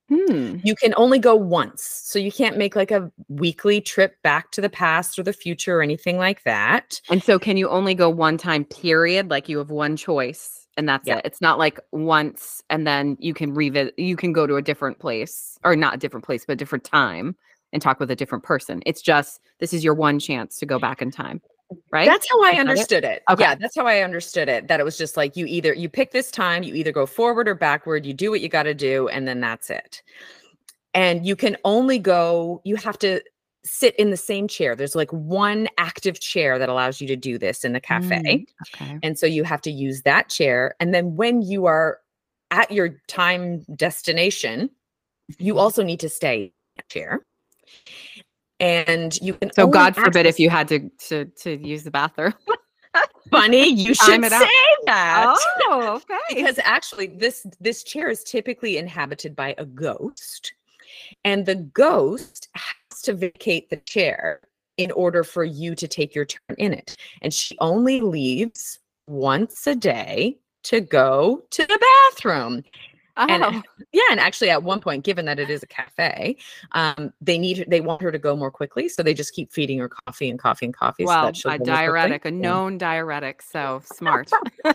Hmm. 0.08 0.56
You 0.64 0.74
can 0.74 0.94
only 0.96 1.18
go 1.18 1.36
once. 1.36 1.82
So 1.82 2.18
you 2.18 2.32
can't 2.32 2.56
make 2.56 2.74
like 2.74 2.90
a 2.90 3.12
weekly 3.28 3.82
trip 3.82 4.16
back 4.22 4.50
to 4.52 4.62
the 4.62 4.70
past 4.70 5.18
or 5.18 5.22
the 5.22 5.34
future 5.34 5.78
or 5.78 5.82
anything 5.82 6.16
like 6.16 6.44
that. 6.44 6.98
And 7.10 7.22
so 7.22 7.38
can 7.38 7.58
you 7.58 7.68
only 7.68 7.94
go 7.94 8.08
one 8.08 8.38
time 8.38 8.64
period? 8.64 9.28
Like 9.28 9.50
you 9.50 9.58
have 9.58 9.70
one 9.70 9.96
choice 9.98 10.57
and 10.78 10.88
that's 10.88 11.06
Yeah. 11.06 11.16
it. 11.16 11.22
It's 11.26 11.42
not 11.42 11.58
like 11.58 11.78
once 11.92 12.62
and 12.70 12.86
then 12.86 13.18
you 13.20 13.34
can 13.34 13.52
revisit 13.52 13.98
you 13.98 14.16
can 14.16 14.32
go 14.32 14.46
to 14.46 14.56
a 14.56 14.62
different 14.62 14.98
place 14.98 15.58
or 15.64 15.76
not 15.76 15.94
a 15.94 15.98
different 15.98 16.24
place, 16.24 16.46
but 16.46 16.54
a 16.54 16.56
different 16.56 16.84
time 16.84 17.36
and 17.74 17.82
talk 17.82 18.00
with 18.00 18.10
a 18.10 18.16
different 18.16 18.44
person. 18.44 18.82
It's 18.86 19.02
just 19.02 19.40
this 19.58 19.74
is 19.74 19.84
your 19.84 19.92
one 19.92 20.18
chance 20.18 20.58
to 20.60 20.66
go 20.66 20.78
back 20.78 21.02
in 21.02 21.10
time. 21.10 21.42
Right? 21.90 22.06
That's 22.06 22.26
how 22.30 22.42
I 22.42 22.50
Is 22.50 22.56
that 22.56 22.56
it? 22.56 22.68
understood 22.70 23.04
it. 23.04 23.22
Okay. 23.28 23.42
Yeah, 23.42 23.54
that's 23.56 23.76
how 23.76 23.86
I 23.86 24.00
understood 24.00 24.48
it. 24.48 24.68
That 24.68 24.80
it 24.80 24.84
was 24.84 24.96
just 24.96 25.18
like 25.18 25.36
you 25.36 25.44
either 25.44 25.74
you 25.74 25.90
pick 25.90 26.12
this 26.12 26.30
time, 26.30 26.62
you 26.62 26.74
either 26.74 26.92
go 26.92 27.04
forward 27.04 27.46
or 27.46 27.54
backward, 27.54 28.06
you 28.06 28.14
do 28.14 28.30
what 28.30 28.40
you 28.40 28.48
got 28.48 28.62
to 28.62 28.72
do, 28.72 29.08
and 29.08 29.28
then 29.28 29.40
that's 29.40 29.68
it. 29.68 30.02
And 30.94 31.26
you 31.26 31.36
can 31.36 31.58
only 31.64 31.98
go, 31.98 32.62
you 32.64 32.76
have 32.76 32.98
to 33.00 33.20
sit 33.68 33.94
in 33.96 34.10
the 34.10 34.16
same 34.16 34.48
chair. 34.48 34.74
There's 34.74 34.94
like 34.96 35.10
one 35.12 35.68
active 35.78 36.20
chair 36.20 36.58
that 36.58 36.68
allows 36.68 37.00
you 37.00 37.06
to 37.08 37.16
do 37.16 37.38
this 37.38 37.64
in 37.64 37.72
the 37.72 37.80
cafe. 37.80 38.20
Mm, 38.22 38.46
okay. 38.74 38.98
And 39.02 39.18
so 39.18 39.26
you 39.26 39.44
have 39.44 39.60
to 39.62 39.70
use 39.70 40.02
that 40.02 40.28
chair. 40.28 40.74
And 40.80 40.94
then 40.94 41.16
when 41.16 41.42
you 41.42 41.66
are 41.66 41.98
at 42.50 42.70
your 42.72 43.00
time 43.08 43.64
destination, 43.76 44.70
you 45.38 45.52
Mm-hmm. 45.54 45.60
also 45.60 45.82
need 45.82 46.00
to 46.00 46.08
stay 46.08 46.44
in 46.44 46.50
that 46.76 46.88
chair. 46.88 47.20
And 48.60 49.16
you 49.20 49.34
can 49.34 49.52
So 49.52 49.66
God 49.68 49.94
forbid 49.94 50.26
if 50.26 50.40
you 50.40 50.50
had 50.50 50.66
to 50.68 50.88
to 51.08 51.26
to 51.26 51.56
use 51.56 51.84
the 51.84 51.90
bathroom. 51.90 52.32
funny, 53.30 53.68
you 53.68 53.94
should 53.94 54.24
it 54.24 54.32
out. 54.32 54.42
say 54.42 54.54
that. 54.86 55.36
oh, 55.66 55.96
okay. 56.10 56.16
because 56.34 56.58
actually 56.64 57.08
this 57.08 57.46
this 57.60 57.84
chair 57.84 58.08
is 58.08 58.24
typically 58.24 58.78
inhabited 58.78 59.36
by 59.36 59.54
a 59.58 59.64
ghost 59.66 60.54
and 61.24 61.44
the 61.46 61.54
ghost 61.56 62.48
has 62.98 63.02
to 63.02 63.14
vacate 63.14 63.70
the 63.70 63.76
chair 63.76 64.40
in 64.76 64.90
order 64.92 65.24
for 65.24 65.44
you 65.44 65.74
to 65.74 65.88
take 65.88 66.14
your 66.14 66.24
turn 66.24 66.56
in 66.58 66.72
it 66.72 66.96
and 67.22 67.32
she 67.32 67.56
only 67.60 68.00
leaves 68.00 68.78
once 69.06 69.66
a 69.66 69.74
day 69.74 70.38
to 70.62 70.80
go 70.80 71.42
to 71.50 71.66
the 71.66 71.78
bathroom 72.12 72.62
and- 73.16 73.42
oh, 73.42 73.62
yeah 73.92 74.02
and 74.12 74.20
actually 74.20 74.48
at 74.48 74.62
one 74.62 74.80
point 74.80 75.04
given 75.04 75.24
that 75.24 75.40
it 75.40 75.50
is 75.50 75.62
a 75.64 75.66
cafe 75.66 76.36
um 76.72 77.12
they 77.20 77.36
need 77.36 77.64
they 77.68 77.80
want 77.80 78.00
her 78.00 78.12
to 78.12 78.18
go 78.18 78.36
more 78.36 78.50
quickly 78.50 78.88
so 78.88 79.02
they 79.02 79.14
just 79.14 79.32
keep 79.32 79.52
feeding 79.52 79.78
her 79.78 79.88
coffee 79.88 80.30
and 80.30 80.38
coffee 80.38 80.66
and 80.66 80.74
coffee 80.74 81.04
so 81.04 81.08
well, 81.08 81.24
that 81.26 81.38
a 81.38 81.42
go 81.42 81.48
more 81.48 81.56
quickly. 81.58 81.72
diuretic, 81.74 82.24
a 82.26 82.30
known 82.30 82.78
diuretic. 82.78 83.42
So 83.42 83.82
smart. 83.84 84.30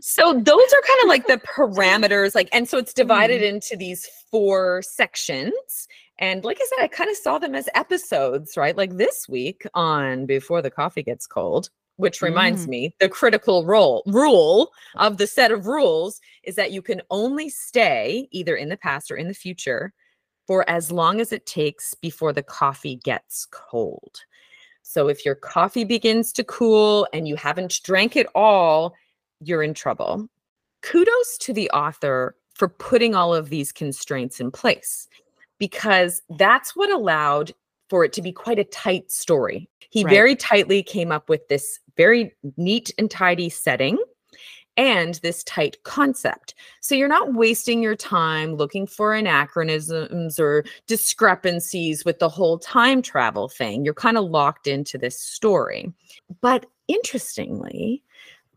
So 0.00 0.32
those 0.32 0.46
are 0.46 0.82
kind 0.86 1.00
of 1.02 1.08
like 1.08 1.26
the 1.26 1.38
parameters, 1.56 2.34
like, 2.34 2.48
and 2.52 2.68
so 2.68 2.78
it's 2.78 2.92
divided 2.94 3.42
into 3.42 3.76
these 3.76 4.06
four 4.30 4.82
sections. 4.82 5.88
And 6.20 6.44
like 6.44 6.58
I 6.60 6.66
said, 6.66 6.84
I 6.84 6.88
kind 6.88 7.10
of 7.10 7.16
saw 7.16 7.38
them 7.38 7.54
as 7.54 7.68
episodes, 7.74 8.56
right? 8.56 8.76
Like 8.76 8.96
this 8.96 9.26
week 9.28 9.66
on 9.74 10.26
Before 10.26 10.60
the 10.60 10.70
Coffee 10.70 11.02
Gets 11.02 11.26
Cold, 11.26 11.70
which 11.96 12.20
reminds 12.22 12.66
Mm. 12.66 12.68
me 12.68 12.94
the 13.00 13.08
critical 13.08 13.64
role 13.64 14.02
rule 14.06 14.72
of 14.96 15.16
the 15.16 15.26
set 15.26 15.50
of 15.50 15.66
rules 15.66 16.20
is 16.44 16.54
that 16.56 16.72
you 16.72 16.82
can 16.82 17.00
only 17.10 17.48
stay 17.48 18.28
either 18.30 18.54
in 18.54 18.68
the 18.68 18.76
past 18.76 19.10
or 19.10 19.16
in 19.16 19.28
the 19.28 19.34
future 19.34 19.92
for 20.46 20.68
as 20.68 20.92
long 20.92 21.20
as 21.20 21.32
it 21.32 21.46
takes 21.46 21.94
before 21.94 22.32
the 22.32 22.42
coffee 22.42 22.96
gets 22.96 23.46
cold. 23.46 24.20
So 24.82 25.08
if 25.08 25.24
your 25.24 25.36
coffee 25.36 25.84
begins 25.84 26.32
to 26.34 26.44
cool 26.44 27.06
and 27.12 27.28
you 27.28 27.36
haven't 27.36 27.80
drank 27.84 28.16
it 28.16 28.26
all, 28.34 28.94
you're 29.40 29.62
in 29.62 29.74
trouble. 29.74 30.28
Kudos 30.82 31.38
to 31.38 31.52
the 31.52 31.70
author 31.70 32.34
for 32.54 32.68
putting 32.68 33.14
all 33.14 33.34
of 33.34 33.48
these 33.48 33.72
constraints 33.72 34.40
in 34.40 34.50
place 34.50 35.06
because 35.60 36.20
that's 36.38 36.74
what 36.74 36.90
allowed 36.90 37.52
for 37.88 38.04
it 38.04 38.12
to 38.14 38.22
be 38.22 38.32
quite 38.32 38.58
a 38.58 38.64
tight 38.64 39.12
story. 39.12 39.68
He 39.90 40.02
Right. 40.02 40.10
very 40.10 40.36
tightly 40.36 40.82
came 40.82 41.12
up 41.12 41.28
with 41.28 41.46
this 41.48 41.78
very 41.96 42.34
neat 42.56 42.92
and 42.98 43.08
tidy 43.10 43.48
setting 43.48 43.98
and 44.76 45.16
this 45.16 45.44
tight 45.44 45.76
concept. 45.82 46.54
So 46.80 46.94
you're 46.94 47.08
not 47.08 47.34
wasting 47.34 47.82
your 47.82 47.96
time 47.96 48.54
looking 48.54 48.86
for 48.86 49.14
anachronisms 49.14 50.38
or 50.40 50.64
discrepancies 50.86 52.04
with 52.04 52.20
the 52.20 52.28
whole 52.28 52.58
time 52.58 53.02
travel 53.02 53.48
thing. 53.48 53.84
You're 53.84 53.94
kind 53.94 54.16
of 54.16 54.24
locked 54.24 54.66
into 54.66 54.96
this 54.96 55.20
story. 55.20 55.92
But 56.40 56.66
interestingly, 56.88 58.02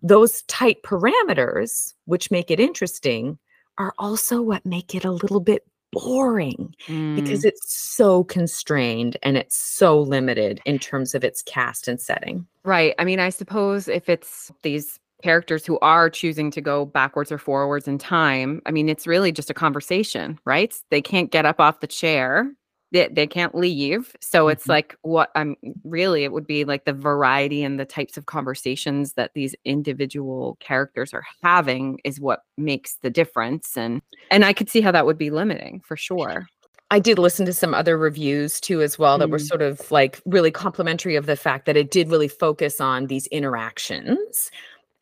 those 0.01 0.43
tight 0.43 0.83
parameters, 0.83 1.95
which 2.05 2.31
make 2.31 2.51
it 2.51 2.59
interesting, 2.59 3.37
are 3.77 3.93
also 3.97 4.41
what 4.41 4.65
make 4.65 4.93
it 4.93 5.03
a 5.03 5.11
little 5.11 5.39
bit 5.39 5.65
boring 5.93 6.73
Mm. 6.87 7.15
because 7.15 7.45
it's 7.45 7.73
so 7.73 8.23
constrained 8.25 9.17
and 9.23 9.37
it's 9.37 9.55
so 9.57 9.99
limited 9.99 10.59
in 10.65 10.79
terms 10.79 11.15
of 11.15 11.23
its 11.23 11.41
cast 11.43 11.87
and 11.87 12.01
setting. 12.01 12.45
Right. 12.65 12.93
I 12.99 13.05
mean, 13.05 13.19
I 13.19 13.29
suppose 13.29 13.87
if 13.87 14.09
it's 14.09 14.51
these 14.63 14.99
characters 15.21 15.65
who 15.65 15.79
are 15.79 16.09
choosing 16.09 16.51
to 16.51 16.59
go 16.59 16.85
backwards 16.85 17.31
or 17.31 17.37
forwards 17.37 17.87
in 17.87 17.97
time, 17.97 18.61
I 18.65 18.71
mean, 18.71 18.89
it's 18.89 19.07
really 19.07 19.31
just 19.31 19.49
a 19.49 19.53
conversation, 19.53 20.37
right? 20.45 20.73
They 20.89 21.01
can't 21.01 21.31
get 21.31 21.45
up 21.45 21.61
off 21.61 21.79
the 21.79 21.87
chair. 21.87 22.51
They, 22.93 23.09
they 23.11 23.27
can't 23.27 23.53
leave. 23.55 24.15
So 24.21 24.47
it's 24.47 24.65
Mhm. 24.65 24.69
like 24.69 24.95
what 25.01 25.29
I'm 25.35 25.57
really, 25.83 26.23
it 26.23 26.31
would 26.31 26.47
be 26.47 26.63
like 26.63 26.85
the 26.85 26.93
variety 26.93 27.63
and 27.63 27.79
the 27.79 27.85
types 27.85 28.17
of 28.17 28.27
conversations 28.27 29.13
that 29.13 29.31
these 29.35 29.55
individual 29.65 30.57
characters 30.61 31.13
are 31.13 31.25
having 31.43 31.99
is 32.05 32.21
what 32.21 32.43
makes 32.57 32.95
the 33.01 33.09
difference. 33.09 33.75
And 33.75 34.01
and 34.31 34.45
I 34.45 34.53
could 34.53 34.69
see 34.69 34.79
how 34.81 34.91
that 34.91 35.05
would 35.05 35.17
be 35.17 35.31
limiting 35.31 35.81
for 35.85 35.97
sure. 35.97 36.47
I 36.91 36.99
did 36.99 37.17
listen 37.17 37.45
to 37.47 37.53
some 37.53 37.73
other 37.73 37.97
reviews 37.97 38.61
too, 38.61 38.81
as 38.83 38.99
well, 38.99 39.17
that 39.17 39.31
were 39.31 39.39
Mm. 39.39 39.47
sort 39.47 39.61
of 39.63 39.89
like 39.91 40.21
really 40.25 40.51
complimentary 40.51 41.15
of 41.15 41.25
the 41.25 41.35
fact 41.35 41.65
that 41.65 41.75
it 41.75 41.89
did 41.89 42.09
really 42.11 42.27
focus 42.27 42.79
on 42.79 43.07
these 43.07 43.25
interactions. 43.27 44.51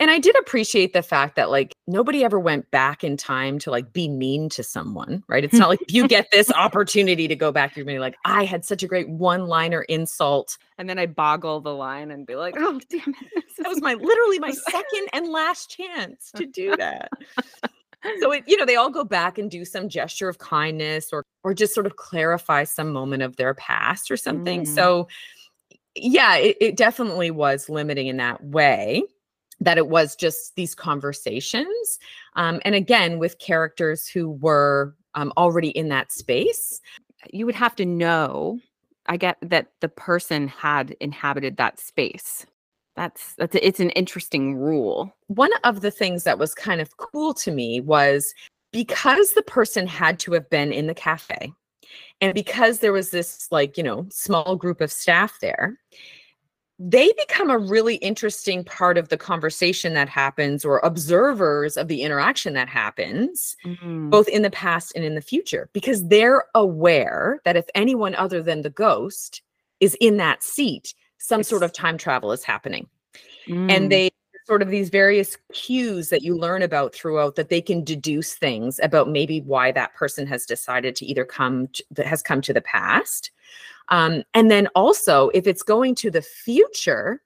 And 0.02 0.10
I 0.10 0.18
did 0.18 0.36
appreciate 0.40 0.94
the 0.94 1.04
fact 1.04 1.36
that 1.36 1.52
like 1.52 1.76
nobody 1.86 2.24
ever 2.24 2.40
went 2.40 2.72
back 2.72 3.04
in 3.04 3.18
time 3.18 3.60
to 3.60 3.70
like 3.70 3.94
be 3.94 4.08
mean 4.10 4.50
to 4.50 4.64
someone, 4.64 5.24
right? 5.28 5.44
It's 5.44 5.54
not 5.54 5.70
like 5.70 5.80
you 5.90 6.08
get 6.08 6.32
this 6.32 6.52
opportunity 6.56 7.28
to 7.28 7.36
go 7.36 7.52
back, 7.52 7.76
you're 7.76 7.86
gonna 7.86 7.98
be 7.98 8.00
like, 8.00 8.18
I 8.26 8.44
had 8.44 8.66
such 8.66 8.82
a 8.82 8.88
great 8.88 9.08
one-liner 9.08 9.84
insult. 9.84 10.58
And 10.80 10.90
then 10.90 10.98
I'd 10.98 11.16
boggle 11.16 11.62
the 11.62 11.76
line 11.76 12.10
and 12.10 12.26
be 12.26 12.36
like, 12.36 12.56
oh 12.58 12.80
damn 12.90 13.14
it. 13.22 13.44
That 13.60 13.70
was 13.70 13.80
my 13.80 13.94
literally 14.02 14.40
my 14.40 14.50
second 14.72 15.08
and 15.14 15.28
last 15.28 15.70
chance 15.70 16.32
to 16.36 16.48
do 16.48 16.76
that. 16.78 17.10
so 18.22 18.32
it, 18.32 18.44
you 18.48 18.58
know, 18.58 18.66
they 18.66 18.78
all 18.78 18.90
go 18.90 19.04
back 19.04 19.38
and 19.38 19.52
do 19.52 19.64
some 19.64 19.88
gesture 19.88 20.28
of 20.28 20.40
kindness 20.40 21.10
or 21.14 21.24
or 21.44 21.54
just 21.54 21.76
sort 21.76 21.86
of 21.86 21.98
clarify 21.98 22.64
some 22.64 22.92
moment 22.92 23.22
of 23.22 23.36
their 23.36 23.54
past 23.54 24.10
or 24.10 24.18
something. 24.18 24.64
Mm. 24.64 24.68
So 24.68 25.08
yeah, 25.94 26.38
it, 26.38 26.58
it 26.60 26.76
definitely 26.76 27.30
was 27.30 27.70
limiting 27.70 28.08
in 28.08 28.18
that 28.18 28.44
way. 28.44 29.04
That 29.62 29.78
it 29.78 29.88
was 29.88 30.16
just 30.16 30.56
these 30.56 30.76
conversations. 30.76 32.00
Um, 32.36 32.60
and 32.66 32.76
again, 32.76 33.20
with 33.20 33.40
characters 33.40 34.08
who 34.08 34.32
were 34.32 34.96
um, 35.16 35.34
already 35.38 35.70
in 35.70 35.90
that 35.90 36.12
space. 36.12 36.82
you 37.32 37.46
would 37.46 37.56
have 37.56 37.76
to 37.76 37.86
know 37.86 38.60
i 39.08 39.18
get 39.18 39.38
that 39.42 39.68
the 39.80 39.90
person 39.90 40.48
had 40.48 40.92
inhabited 41.00 41.58
that 41.58 41.80
space 41.80 42.46
that's 42.96 43.36
that's 43.36 43.56
it's 43.62 43.80
an 43.80 43.92
interesting 43.92 44.56
rule 44.56 45.16
one 45.28 45.52
of 45.64 45.82
the 45.82 45.92
things 45.92 46.24
that 46.24 46.40
was 46.40 46.56
kind 46.56 46.82
of 46.82 46.98
cool 46.98 47.34
to 47.34 47.52
me 47.52 47.80
was 47.80 48.34
because 48.72 49.34
the 49.34 49.44
person 49.44 49.86
had 49.86 50.18
to 50.18 50.34
have 50.34 50.50
been 50.50 50.72
in 50.72 50.88
the 50.88 50.96
cafe 50.96 51.54
and 52.22 52.34
because 52.34 52.80
there 52.80 52.94
was 52.94 53.12
this 53.12 53.48
like 53.52 53.78
you 53.78 53.84
know 53.84 54.08
small 54.10 54.56
group 54.56 54.82
of 54.82 54.92
staff 54.92 55.40
there 55.42 55.78
they 56.84 57.14
become 57.28 57.52
a 57.52 57.60
really 57.60 57.96
interesting 57.96 58.64
part 58.64 58.98
of 58.98 59.10
the 59.10 59.18
conversation 59.18 59.94
that 59.94 60.10
happens 60.10 60.66
or 60.66 60.80
observers 60.80 61.78
of 61.78 61.88
the 61.88 62.02
interaction 62.02 62.56
that 62.56 62.68
happens 62.68 63.56
both 64.10 64.28
in 64.28 64.42
the 64.42 64.50
past 64.50 64.92
and 64.96 65.06
in 65.06 65.14
the 65.14 65.22
future 65.22 65.70
because 65.74 66.08
they're 66.08 66.46
aware 66.56 67.40
that 67.46 67.56
if 67.56 67.66
anyone 67.76 68.16
other 68.16 68.42
than 68.42 68.64
the 68.64 68.70
ghost 68.72 69.44
is 69.80 69.96
in 70.02 70.18
that 70.18 70.42
seat 70.42 70.96
some 71.20 71.44
sort 71.44 71.62
of 71.62 71.72
time 71.72 72.00
travel 72.00 72.32
is 72.32 72.44
happening. 72.44 72.88
Mm. 73.48 73.72
and 73.72 73.92
they 73.92 74.10
sort 74.52 74.62
of 74.62 74.68
these 74.68 74.90
various 74.90 75.38
cues 75.54 76.10
that 76.10 76.24
you 76.24 76.36
learn 76.36 76.62
about 76.62 76.94
throughout 76.94 77.38
that 77.38 77.48
they 77.48 77.62
can 77.62 77.86
deduce 77.86 78.34
things 78.34 78.82
about 78.84 79.08
maybe 79.08 79.40
why 79.40 79.72
that 79.72 79.94
person 79.94 80.28
has 80.28 80.46
decided 80.46 80.94
to 80.94 81.06
either 81.06 81.24
come 81.24 81.70
that 81.90 82.06
has 82.06 82.22
come 82.22 82.42
to 82.42 82.52
the 82.52 82.60
past. 82.60 83.32
Um, 83.88 84.24
and 84.34 84.52
then 84.52 84.68
also 84.76 85.30
if 85.30 85.48
it's 85.48 85.64
going 85.64 85.96
to 85.96 86.12
the 86.12 86.22
future 86.22 87.22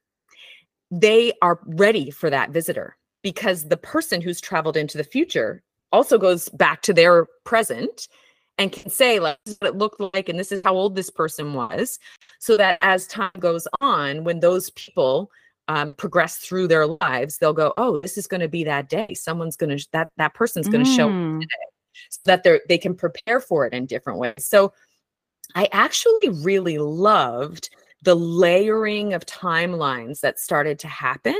they 0.91 1.33
are 1.41 1.59
ready 1.65 2.11
for 2.11 2.29
that 2.29 2.51
visitor 2.51 2.95
because 3.23 3.69
the 3.69 3.77
person 3.77 4.21
who's 4.21 4.39
traveled 4.39 4.77
into 4.77 4.99
the 4.99 5.03
future 5.03 5.63
also 5.91 6.19
goes 6.19 6.47
back 6.49 6.83
to 6.83 6.93
their 6.93 7.25
present 7.43 8.07
and 8.59 8.71
can 8.71 8.91
say 8.91 9.19
like 9.19 9.39
this 9.45 9.55
is 9.55 9.61
what 9.61 9.69
it 9.69 9.77
looked 9.77 9.99
like 10.13 10.29
and 10.29 10.37
this 10.37 10.51
is 10.51 10.61
how 10.63 10.75
old 10.75 10.95
this 10.95 11.09
person 11.09 11.55
was. 11.55 11.97
So 12.37 12.55
that 12.57 12.77
as 12.83 13.07
time 13.07 13.31
goes 13.39 13.67
on 13.81 14.23
when 14.23 14.41
those 14.41 14.69
people 14.71 15.31
um, 15.67 15.93
progress 15.93 16.37
through 16.37 16.67
their 16.67 16.85
lives 16.87 17.37
they'll 17.37 17.53
go 17.53 17.73
oh 17.77 17.99
this 18.01 18.17
is 18.17 18.27
going 18.27 18.41
to 18.41 18.47
be 18.47 18.63
that 18.63 18.89
day. 18.89 19.13
Someone's 19.13 19.57
going 19.57 19.77
to 19.77 19.87
that 19.91 20.11
that 20.17 20.33
person's 20.33 20.67
going 20.67 20.83
to 20.85 20.91
show 20.91 21.07
up 21.09 21.13
Mm. 21.15 21.43
so 22.09 22.19
that 22.25 22.43
they're 22.43 22.61
they 22.67 22.77
can 22.77 22.95
prepare 22.95 23.39
for 23.39 23.65
it 23.65 23.73
in 23.73 23.85
different 23.85 24.19
ways. 24.19 24.45
So 24.45 24.73
i 25.53 25.69
actually 25.71 26.29
really 26.43 26.77
loved 26.79 27.69
the 28.01 28.15
layering 28.15 29.13
of 29.13 29.25
timelines 29.25 30.19
that 30.21 30.39
started 30.39 30.79
to 30.79 30.87
happen 30.87 31.39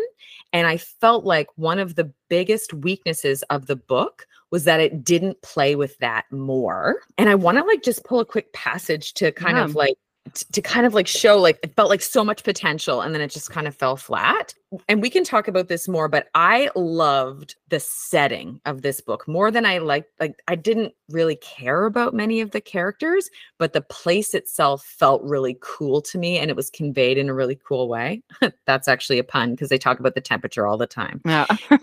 and 0.53 0.67
i 0.67 0.77
felt 0.77 1.25
like 1.25 1.47
one 1.55 1.79
of 1.79 1.95
the 1.95 2.11
biggest 2.29 2.71
weaknesses 2.73 3.43
of 3.49 3.65
the 3.65 3.75
book 3.75 4.27
was 4.51 4.63
that 4.63 4.79
it 4.79 5.03
didn't 5.03 5.41
play 5.41 5.75
with 5.75 5.97
that 5.97 6.25
more 6.31 7.01
and 7.17 7.29
i 7.29 7.35
want 7.35 7.57
to 7.57 7.63
like 7.63 7.81
just 7.83 8.03
pull 8.05 8.19
a 8.19 8.25
quick 8.25 8.53
passage 8.53 9.13
to 9.15 9.31
kind 9.31 9.57
of 9.57 9.75
like 9.75 9.95
to 10.33 10.61
kind 10.61 10.85
of 10.85 10.93
like 10.93 11.07
show 11.07 11.37
like 11.37 11.59
it 11.61 11.75
felt 11.75 11.89
like 11.89 12.01
so 12.01 12.23
much 12.23 12.43
potential 12.43 13.01
and 13.01 13.13
then 13.13 13.21
it 13.21 13.29
just 13.29 13.51
kind 13.51 13.67
of 13.67 13.75
fell 13.75 13.95
flat. 13.95 14.53
And 14.89 15.01
we 15.01 15.09
can 15.09 15.23
talk 15.23 15.47
about 15.47 15.67
this 15.67 15.87
more 15.87 16.07
but 16.09 16.27
i 16.35 16.69
loved 16.75 17.55
the 17.69 17.79
setting 17.79 18.59
of 18.65 18.81
this 18.81 18.99
book 18.99 19.25
more 19.25 19.49
than 19.49 19.65
i 19.65 19.77
liked 19.77 20.09
like 20.19 20.41
i 20.49 20.55
didn't 20.55 20.93
really 21.09 21.37
care 21.37 21.85
about 21.85 22.13
many 22.13 22.41
of 22.41 22.51
the 22.51 22.59
characters 22.59 23.29
but 23.57 23.71
the 23.71 23.81
place 23.81 24.33
itself 24.33 24.83
felt 24.83 25.21
really 25.23 25.57
cool 25.61 26.01
to 26.01 26.17
me 26.17 26.37
and 26.37 26.49
it 26.49 26.55
was 26.55 26.69
conveyed 26.69 27.17
in 27.17 27.29
a 27.29 27.33
really 27.33 27.59
cool 27.67 27.87
way. 27.87 28.21
That's 28.65 28.87
actually 28.87 29.19
a 29.19 29.23
pun 29.23 29.51
because 29.51 29.69
they 29.69 29.77
talk 29.77 29.99
about 29.99 30.15
the 30.15 30.21
temperature 30.21 30.67
all 30.67 30.77
the 30.77 30.87
time. 30.87 31.21
Yeah. 31.25 31.45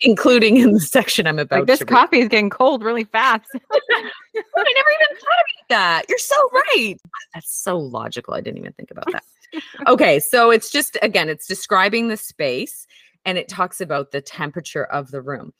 including 0.00 0.58
in 0.58 0.72
the 0.72 0.80
section 0.80 1.26
i'm 1.26 1.38
about 1.38 1.60
like 1.60 1.66
this 1.66 1.84
coffee 1.84 2.20
is 2.20 2.28
getting 2.28 2.50
cold 2.50 2.82
really 2.82 3.04
fast 3.04 3.48
I 4.36 4.72
never 4.74 4.90
even 4.90 5.16
thought 5.18 5.44
about 5.44 5.68
that. 5.68 6.02
You're 6.08 6.18
so 6.18 6.50
right. 6.52 6.96
That's 7.34 7.50
so 7.50 7.78
logical. 7.78 8.34
I 8.34 8.40
didn't 8.40 8.58
even 8.58 8.72
think 8.72 8.90
about 8.90 9.10
that. 9.12 9.24
okay, 9.86 10.20
so 10.20 10.50
it's 10.50 10.70
just 10.70 10.98
again, 11.02 11.28
it's 11.28 11.46
describing 11.46 12.08
the 12.08 12.16
space 12.16 12.86
and 13.24 13.38
it 13.38 13.48
talks 13.48 13.80
about 13.80 14.12
the 14.12 14.20
temperature 14.20 14.84
of 14.86 15.10
the 15.10 15.22
room. 15.22 15.52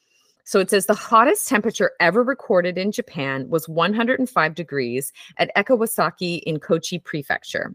So 0.45 0.61
it 0.61 0.71
says 0.71 0.87
the 0.87 0.95
hottest 0.95 1.49
temperature 1.49 1.93
ever 1.99 2.23
recorded 2.23 2.79
in 2.79 2.93
Japan 2.93 3.49
was 3.49 3.69
105 3.69 4.55
degrees 4.55 5.13
at 5.39 5.51
Ekawasaki 5.57 6.43
in 6.45 6.61
Kochi 6.61 7.01
Prefecture. 7.01 7.75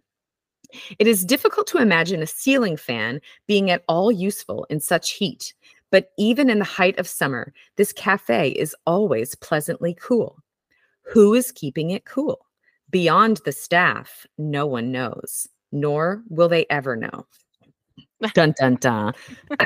It 0.97 1.05
is 1.05 1.25
difficult 1.25 1.67
to 1.67 1.79
imagine 1.79 2.21
a 2.21 2.27
ceiling 2.27 2.77
fan 2.77 3.19
being 3.45 3.69
at 3.71 3.83
all 3.89 4.09
useful 4.09 4.65
in 4.69 4.79
such 4.79 5.11
heat, 5.11 5.53
but 5.91 6.11
even 6.17 6.49
in 6.49 6.59
the 6.59 6.65
height 6.65 6.97
of 6.97 7.07
summer, 7.07 7.53
this 7.75 7.93
cafe 7.93 8.49
is 8.49 8.75
always 8.85 9.35
pleasantly 9.35 9.95
cool. 10.01 10.39
Who 11.13 11.33
is 11.33 11.51
keeping 11.51 11.91
it 11.91 12.05
cool? 12.05 12.45
Beyond 12.89 13.41
the 13.45 13.51
staff, 13.51 14.25
no 14.37 14.65
one 14.65 14.91
knows, 14.91 15.47
nor 15.71 16.23
will 16.29 16.49
they 16.49 16.65
ever 16.69 16.95
know. 16.95 17.25
Dun 18.33 18.53
dun 18.59 18.75
dun. 18.75 19.13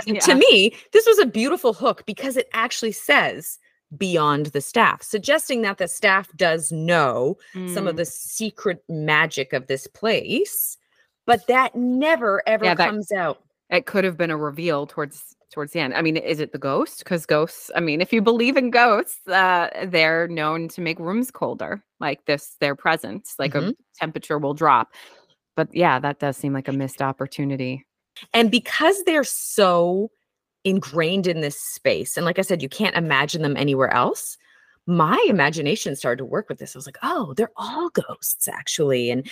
Yeah. 0.05 0.19
To 0.21 0.35
me, 0.35 0.73
this 0.93 1.05
was 1.05 1.19
a 1.19 1.25
beautiful 1.25 1.73
hook 1.73 2.03
because 2.05 2.37
it 2.37 2.47
actually 2.53 2.93
says 2.93 3.59
beyond 3.97 4.47
the 4.47 4.61
staff, 4.61 5.03
suggesting 5.03 5.61
that 5.63 5.77
the 5.77 5.87
staff 5.87 6.29
does 6.37 6.71
know 6.71 7.35
some 7.73 7.85
of 7.87 7.95
Mm. 7.95 7.97
the 7.97 8.05
secret 8.05 8.83
magic 8.89 9.53
of 9.53 9.67
this 9.67 9.87
place, 9.87 10.77
but 11.25 11.45
that 11.47 11.75
never 11.75 12.41
ever 12.47 12.65
Yeah, 12.65 12.75
that 12.75 12.89
comes 12.89 13.11
out. 13.11 13.43
it 13.69 13.85
could 13.85 14.03
have 14.05 14.17
been 14.17 14.31
a 14.31 14.37
reveal 14.37 14.87
towards 14.87 15.35
towards 15.55 15.71
the 15.71 15.79
end. 15.79 15.93
I 15.93 16.01
mean, 16.01 16.17
is 16.17 16.41
it 16.41 16.51
the 16.51 16.59
ghost? 16.59 16.99
Because 16.99 17.25
ghosts, 17.25 17.71
I 17.75 17.79
mean, 17.79 18.01
if 18.01 18.11
you 18.11 18.21
believe 18.21 18.57
in 18.57 18.69
ghosts, 18.71 19.25
uh, 19.27 19.69
they're 19.87 20.27
known 20.27 20.67
to 20.67 20.81
make 20.81 20.99
rooms 20.99 21.31
colder. 21.31 21.81
Like 22.01 22.25
this, 22.25 22.57
their 22.59 22.75
presence, 22.75 23.35
like 23.39 23.53
Mhm. 23.53 23.69
a 23.69 23.75
temperature 23.97 24.37
will 24.37 24.53
drop. 24.53 24.89
But 25.55 25.73
yeah, 25.73 25.97
that 25.99 26.19
does 26.19 26.35
seem 26.35 26.51
like 26.51 26.67
a 26.67 26.73
missed 26.73 27.01
opportunity. 27.01 27.85
And 28.33 28.51
because 28.51 29.01
they're 29.05 29.23
so 29.23 30.11
ingrained 30.65 31.25
in 31.25 31.39
this 31.39 31.57
space, 31.59 32.17
and 32.17 32.25
like 32.25 32.37
I 32.37 32.41
said, 32.41 32.61
you 32.61 32.67
can't 32.69 32.97
imagine 32.97 33.41
them 33.41 33.55
anywhere 33.55 33.93
else. 33.93 34.37
My 34.87 35.25
imagination 35.29 35.95
started 35.95 36.17
to 36.17 36.25
work 36.25 36.49
with 36.49 36.59
this. 36.59 36.75
I 36.75 36.77
was 36.77 36.85
like, 36.85 36.99
oh, 37.01 37.33
they're 37.37 37.53
all 37.55 37.89
ghosts, 37.89 38.49
actually. 38.49 39.09
And 39.09 39.25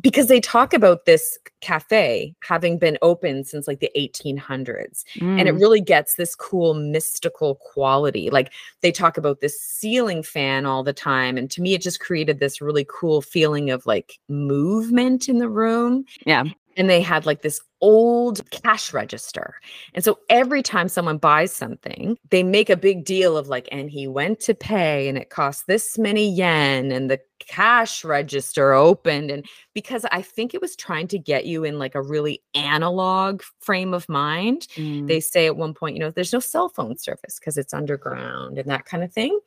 because 0.00 0.28
they 0.28 0.40
talk 0.40 0.72
about 0.72 1.04
this 1.04 1.38
cafe 1.60 2.34
having 2.42 2.78
been 2.78 2.96
open 3.02 3.44
since 3.44 3.66
like 3.68 3.80
the 3.80 3.90
1800s, 3.96 5.04
and 5.20 5.40
it 5.48 5.54
Mm. 5.54 5.60
really 5.60 5.80
gets 5.80 6.14
this 6.14 6.34
cool 6.34 6.74
mystical 6.74 7.56
quality. 7.56 8.30
Like 8.30 8.52
they 8.80 8.92
talk 8.92 9.18
about 9.18 9.40
this 9.40 9.60
ceiling 9.60 10.22
fan 10.22 10.64
all 10.66 10.82
the 10.82 10.92
time. 10.92 11.36
And 11.36 11.50
to 11.50 11.60
me, 11.60 11.74
it 11.74 11.82
just 11.82 12.00
created 12.00 12.38
this 12.40 12.60
really 12.60 12.86
cool 12.88 13.20
feeling 13.20 13.70
of 13.70 13.84
like 13.86 14.18
movement 14.28 15.28
in 15.28 15.38
the 15.38 15.48
room 15.48 16.04
Yeah. 16.24 16.44
And 16.80 16.88
they 16.88 17.02
had 17.02 17.26
like 17.26 17.42
this 17.42 17.60
old 17.82 18.40
cash 18.50 18.94
register. 18.94 19.56
And 19.92 20.02
so 20.02 20.18
every 20.30 20.62
time 20.62 20.88
someone 20.88 21.18
buys 21.18 21.52
something, 21.52 22.16
they 22.30 22.42
make 22.42 22.70
a 22.70 22.76
big 22.76 23.04
deal 23.04 23.36
of 23.36 23.48
like, 23.48 23.68
and 23.70 23.90
he 23.90 24.08
went 24.08 24.40
to 24.40 24.54
pay 24.54 25.06
and 25.06 25.18
it 25.18 25.28
cost 25.28 25.66
this 25.66 25.98
many 25.98 26.26
yen 26.26 26.90
and 26.90 27.10
the 27.10 27.20
cash 27.38 28.02
register 28.02 28.72
opened. 28.72 29.30
And 29.30 29.44
because 29.74 30.06
I 30.10 30.22
think 30.22 30.54
it 30.54 30.62
was 30.62 30.74
trying 30.74 31.06
to 31.08 31.18
get 31.18 31.44
you 31.44 31.64
in 31.64 31.78
like 31.78 31.94
a 31.94 32.00
really 32.00 32.40
analog 32.54 33.42
frame 33.60 33.92
of 33.92 34.08
mind, 34.08 34.66
Mm. 34.76 35.06
they 35.06 35.20
say 35.20 35.44
at 35.44 35.56
one 35.56 35.74
point, 35.74 35.96
you 35.96 36.00
know, 36.00 36.10
there's 36.10 36.32
no 36.32 36.40
cell 36.40 36.70
phone 36.70 36.96
service 36.96 37.38
because 37.38 37.58
it's 37.58 37.74
underground 37.74 38.56
and 38.56 38.70
that 38.70 38.86
kind 38.86 39.04
of 39.04 39.12
thing. 39.12 39.38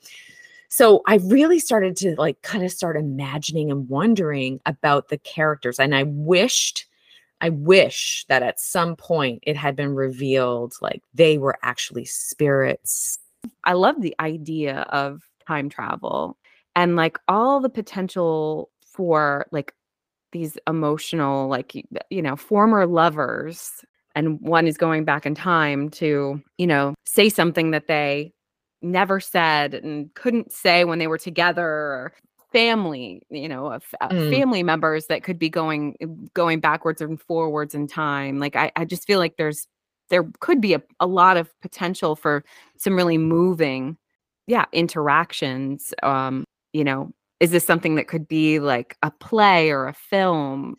So 0.70 1.02
I 1.08 1.16
really 1.16 1.58
started 1.58 1.98
to 1.98 2.14
like 2.16 2.44
kind 2.44 2.64
of 2.64 2.72
start 2.72 2.96
imagining 2.96 3.72
and 3.72 3.90
wondering 3.90 4.60
about 4.68 5.08
the 5.10 5.18
characters. 5.18 5.80
And 5.80 5.96
I 5.96 6.04
wished, 6.04 6.86
I 7.44 7.50
wish 7.50 8.26
that 8.30 8.42
at 8.42 8.58
some 8.58 8.96
point 8.96 9.44
it 9.46 9.58
had 9.58 9.76
been 9.76 9.94
revealed 9.96 10.76
like 10.82 11.02
they 11.14 11.38
were 11.38 11.58
actually 11.62 12.06
spirits. 12.06 13.20
I 13.66 13.74
love 13.74 14.02
the 14.02 14.16
idea 14.22 14.84
of 14.90 15.24
time 15.46 15.68
travel 15.68 16.38
and 16.74 16.96
like 16.96 17.20
all 17.28 17.60
the 17.60 17.68
potential 17.68 18.70
for 18.86 19.46
like 19.52 19.74
these 20.32 20.58
emotional, 20.68 21.50
like, 21.50 21.76
you 22.10 22.22
know, 22.22 22.38
former 22.38 22.88
lovers. 22.88 23.70
And 24.16 24.40
one 24.40 24.66
is 24.66 24.78
going 24.78 25.04
back 25.04 25.26
in 25.26 25.36
time 25.36 25.90
to, 25.92 26.42
you 26.58 26.68
know, 26.68 26.96
say 27.06 27.28
something 27.28 27.72
that 27.72 27.88
they 27.88 28.32
never 28.82 29.20
said 29.20 29.74
and 29.74 30.14
couldn't 30.14 30.54
say 30.54 30.86
when 30.86 30.98
they 30.98 31.08
were 31.08 31.18
together 31.18 31.68
or 31.68 32.14
family 32.54 33.22
you 33.30 33.50
know 33.50 33.68
of 33.74 33.84
uh, 34.02 34.10
Mm. 34.10 34.30
family 34.30 34.64
members 34.64 35.08
that 35.08 35.24
could 35.24 35.40
be 35.40 35.50
going 35.50 35.98
going 36.34 36.60
backwards 36.62 37.02
and 37.02 37.20
forwards 37.22 37.76
in 37.76 37.88
time 37.88 38.40
like 38.40 38.56
i, 38.56 38.72
I 38.76 38.86
just 38.86 39.06
feel 39.08 39.20
like 39.20 39.38
there's 39.38 39.68
there 40.10 40.26
could 40.40 40.62
be 40.62 40.74
a, 40.76 40.82
a 41.00 41.08
lot 41.08 41.38
of 41.38 41.50
potential 41.62 42.16
for 42.16 42.46
some 42.78 42.96
really 42.96 43.18
moving 43.18 43.98
yeah 44.48 44.66
interactions 44.74 45.94
um 46.04 46.46
you 46.74 46.84
know 46.84 47.12
is 47.40 47.52
this 47.52 47.66
something 47.66 47.96
that 47.96 48.08
could 48.08 48.28
be 48.28 48.60
like 48.60 48.96
a 49.04 49.12
play 49.12 49.72
or 49.72 49.88
a 49.88 49.94
film 49.94 50.78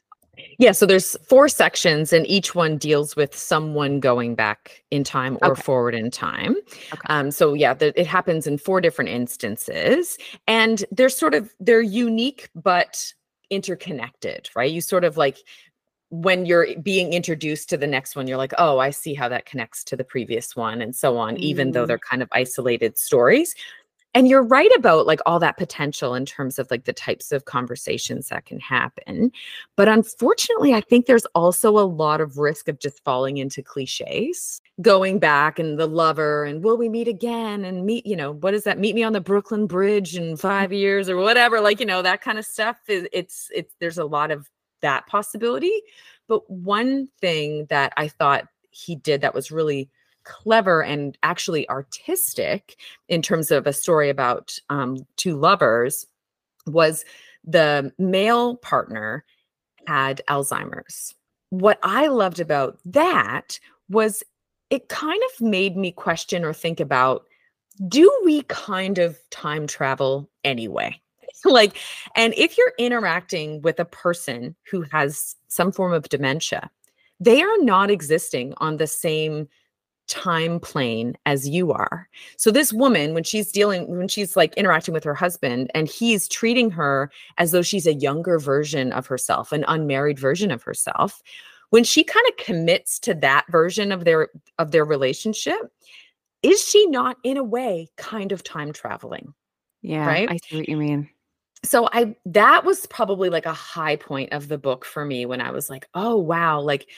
Yeah, 0.58 0.72
so 0.72 0.86
there's 0.86 1.16
four 1.28 1.48
sections 1.48 2.12
and 2.12 2.26
each 2.26 2.54
one 2.54 2.76
deals 2.78 3.16
with 3.16 3.36
someone 3.36 4.00
going 4.00 4.34
back 4.34 4.82
in 4.90 5.04
time 5.04 5.38
or 5.42 5.52
Okay. 5.52 5.62
forward 5.62 5.94
in 5.94 6.10
time. 6.10 6.56
Okay. 6.92 7.06
Um, 7.06 7.30
so 7.30 7.54
yeah, 7.54 7.74
the, 7.74 7.98
it 8.00 8.06
happens 8.06 8.46
in 8.46 8.58
four 8.58 8.80
different 8.80 9.10
instances, 9.10 10.16
and 10.46 10.84
they're 10.90 11.08
sort 11.08 11.34
of 11.34 11.52
they're 11.60 11.80
unique 11.80 12.48
but 12.54 13.12
interconnected, 13.50 14.48
right? 14.56 14.70
You 14.70 14.80
sort 14.80 15.04
of 15.04 15.16
like 15.16 15.38
when 16.10 16.46
you're 16.46 16.78
being 16.80 17.12
introduced 17.12 17.68
to 17.70 17.76
the 17.76 17.86
next 17.86 18.14
one, 18.14 18.28
you're 18.28 18.36
like, 18.38 18.52
oh, 18.58 18.78
I 18.78 18.90
see 18.90 19.14
how 19.14 19.28
that 19.28 19.46
connects 19.46 19.82
to 19.84 19.96
the 19.96 20.04
previous 20.04 20.54
one, 20.54 20.80
and 20.80 20.94
so 20.94 21.16
on, 21.16 21.36
even 21.38 21.72
though 21.72 21.84
Mm. 21.84 21.88
they're 21.88 21.98
kind 21.98 22.22
of 22.22 22.28
isolated 22.32 22.96
stories. 22.98 23.54
And 24.14 24.28
you're 24.28 24.44
right 24.44 24.70
about 24.76 25.06
like 25.06 25.20
all 25.26 25.40
that 25.40 25.56
potential 25.56 26.14
in 26.14 26.24
terms 26.24 26.58
of 26.60 26.70
like 26.70 26.84
the 26.84 26.92
types 26.92 27.32
of 27.32 27.46
conversations 27.46 28.28
that 28.28 28.46
can 28.46 28.60
happen. 28.60 29.32
But 29.74 29.88
unfortunately, 29.88 30.72
I 30.72 30.80
think 30.80 31.06
there's 31.06 31.26
also 31.34 31.76
a 31.78 31.80
lot 31.80 32.20
of 32.20 32.38
risk 32.38 32.68
of 32.68 32.78
just 32.78 33.02
falling 33.02 33.38
into 33.38 33.60
cliches, 33.60 34.60
going 34.80 35.18
back 35.18 35.58
and 35.58 35.78
the 35.78 35.88
lover 35.88 36.44
and 36.44 36.62
will 36.62 36.76
we 36.76 36.88
meet 36.88 37.08
again 37.08 37.64
and 37.64 37.84
meet, 37.84 38.06
you 38.06 38.14
know, 38.14 38.32
what 38.32 38.54
is 38.54 38.62
that? 38.64 38.78
Meet 38.78 38.94
me 38.94 39.02
on 39.02 39.12
the 39.12 39.20
Brooklyn 39.20 39.66
Bridge 39.66 40.16
in 40.16 40.36
five 40.36 40.72
years 40.72 41.08
or 41.10 41.16
whatever. 41.16 41.60
Like, 41.60 41.80
you 41.80 41.86
know, 41.86 42.02
that 42.02 42.20
kind 42.22 42.38
of 42.38 42.44
stuff 42.44 42.78
is 42.88 43.08
it's 43.12 43.48
it's 43.52 43.74
there's 43.80 43.98
a 43.98 44.04
lot 44.04 44.30
of 44.30 44.48
that 44.80 45.06
possibility. 45.08 45.82
But 46.28 46.48
one 46.48 47.08
thing 47.20 47.66
that 47.68 47.92
I 47.96 48.08
thought 48.08 48.46
he 48.70 48.94
did 48.94 49.22
that 49.22 49.34
was 49.34 49.50
really 49.50 49.90
clever 50.24 50.82
and 50.82 51.16
actually 51.22 51.68
artistic 51.68 52.76
in 53.08 53.22
terms 53.22 53.50
of 53.50 53.66
a 53.66 53.72
story 53.72 54.10
about 54.10 54.58
um, 54.70 55.06
two 55.16 55.36
lovers 55.36 56.06
was 56.66 57.04
the 57.44 57.92
male 57.98 58.56
partner 58.56 59.24
had 59.86 60.22
Alzheimer's. 60.28 61.14
What 61.50 61.78
I 61.82 62.06
loved 62.06 62.40
about 62.40 62.78
that 62.86 63.58
was 63.88 64.22
it 64.70 64.88
kind 64.88 65.20
of 65.32 65.46
made 65.46 65.76
me 65.76 65.92
question 65.92 66.44
or 66.44 66.52
think 66.52 66.80
about 66.80 67.26
do 67.88 68.10
we 68.24 68.42
kind 68.42 68.98
of 68.98 69.18
time 69.30 69.66
travel 69.66 70.30
anyway? 70.44 71.00
like, 71.44 71.76
and 72.14 72.32
if 72.36 72.56
you're 72.56 72.72
interacting 72.78 73.60
with 73.62 73.78
a 73.78 73.84
person 73.84 74.54
who 74.70 74.82
has 74.82 75.36
some 75.48 75.72
form 75.72 75.92
of 75.92 76.08
dementia, 76.08 76.70
they 77.20 77.42
are 77.42 77.58
not 77.58 77.90
existing 77.90 78.54
on 78.58 78.76
the 78.76 78.86
same 78.86 79.48
time 80.06 80.60
plane 80.60 81.16
as 81.26 81.48
you 81.48 81.72
are. 81.72 82.08
So 82.36 82.50
this 82.50 82.72
woman 82.72 83.14
when 83.14 83.24
she's 83.24 83.50
dealing 83.50 83.88
when 83.96 84.08
she's 84.08 84.36
like 84.36 84.54
interacting 84.54 84.94
with 84.94 85.04
her 85.04 85.14
husband 85.14 85.70
and 85.74 85.88
he's 85.88 86.28
treating 86.28 86.70
her 86.70 87.10
as 87.38 87.52
though 87.52 87.62
she's 87.62 87.86
a 87.86 87.94
younger 87.94 88.38
version 88.38 88.92
of 88.92 89.06
herself, 89.06 89.52
an 89.52 89.64
unmarried 89.68 90.18
version 90.18 90.50
of 90.50 90.62
herself, 90.62 91.22
when 91.70 91.84
she 91.84 92.04
kind 92.04 92.26
of 92.28 92.36
commits 92.44 92.98
to 93.00 93.14
that 93.14 93.46
version 93.50 93.92
of 93.92 94.04
their 94.04 94.28
of 94.58 94.70
their 94.70 94.84
relationship, 94.84 95.58
is 96.42 96.62
she 96.62 96.86
not 96.86 97.16
in 97.24 97.36
a 97.36 97.44
way 97.44 97.88
kind 97.96 98.32
of 98.32 98.42
time 98.42 98.72
traveling? 98.72 99.34
yeah 99.84 100.06
Right? 100.06 100.28
i 100.28 100.38
see 100.38 100.56
what 100.56 100.68
you 100.68 100.76
mean 100.76 101.08
so 101.62 101.88
i 101.92 102.16
that 102.26 102.64
was 102.64 102.86
probably 102.86 103.30
like 103.30 103.46
a 103.46 103.52
high 103.52 103.96
point 103.96 104.32
of 104.32 104.48
the 104.48 104.58
book 104.58 104.84
for 104.84 105.04
me 105.04 105.26
when 105.26 105.40
i 105.40 105.50
was 105.50 105.70
like 105.70 105.86
oh 105.94 106.16
wow 106.16 106.60
like 106.60 106.88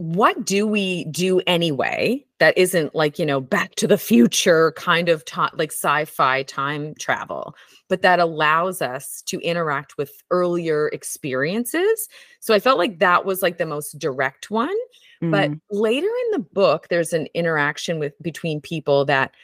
what 0.00 0.46
do 0.46 0.66
we 0.66 1.04
do 1.10 1.42
anyway 1.46 2.24
that 2.38 2.56
isn't 2.56 2.94
like 2.94 3.18
you 3.18 3.26
know 3.26 3.38
back 3.38 3.74
to 3.74 3.86
the 3.86 3.98
future 3.98 4.72
kind 4.72 5.10
of 5.10 5.22
time 5.26 5.50
like 5.58 5.70
sci-fi 5.70 6.42
time 6.44 6.94
travel 6.98 7.54
but 7.88 8.00
that 8.00 8.18
allows 8.18 8.80
us 8.80 9.20
to 9.20 9.38
interact 9.40 9.98
with 9.98 10.22
earlier 10.30 10.88
experiences 10.88 12.08
so 12.40 12.54
i 12.54 12.58
felt 12.58 12.78
like 12.78 12.98
that 12.98 13.26
was 13.26 13.42
like 13.42 13.58
the 13.58 13.66
most 13.66 13.98
direct 13.98 14.50
one 14.50 14.74
but 15.20 15.50
Mm. 15.50 15.60
later 15.70 16.06
in 16.06 16.30
the 16.32 16.46
book 16.54 16.88
there's 16.88 17.12
an 17.12 17.26
interaction 17.34 17.98
with 17.98 18.14
between 18.22 18.58
people 18.58 19.04
that 19.04 19.34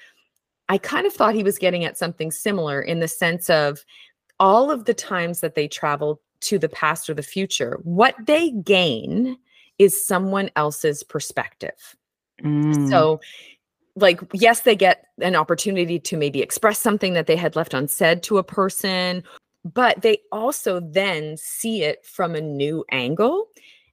i 0.70 0.78
kind 0.78 1.06
of 1.06 1.12
thought 1.12 1.34
he 1.34 1.44
was 1.44 1.58
getting 1.58 1.84
at 1.84 1.98
something 1.98 2.30
similar 2.30 2.80
in 2.80 3.00
the 3.00 3.08
sense 3.08 3.50
of 3.50 3.84
all 4.40 4.70
of 4.70 4.86
the 4.86 4.94
times 4.94 5.40
that 5.42 5.54
they 5.54 5.68
travel 5.68 6.22
to 6.40 6.58
the 6.58 6.70
past 6.70 7.10
or 7.10 7.14
the 7.14 7.22
future 7.22 7.78
what 7.82 8.14
they 8.24 8.52
gain 8.64 9.36
is 9.78 10.06
someone 10.06 10.50
else's 10.56 11.02
perspective. 11.02 11.96
Mm. 12.44 12.90
so 12.90 13.18
like 13.96 14.20
yes 14.34 14.60
they 14.60 14.76
get 14.76 15.06
an 15.22 15.34
opportunity 15.34 15.98
to 15.98 16.18
maybe 16.18 16.42
express 16.42 16.78
something 16.78 17.14
that 17.14 17.26
they 17.26 17.34
had 17.34 17.56
left 17.56 17.72
unsaid 17.72 18.22
to 18.22 18.36
a 18.36 18.44
person 18.44 19.24
but 19.64 20.02
they 20.02 20.18
also 20.30 20.80
then 20.80 21.36
see 21.36 21.82
it 21.82 22.04
from 22.04 22.34
a 22.34 22.40
new 22.40 22.84
angle. 22.92 23.48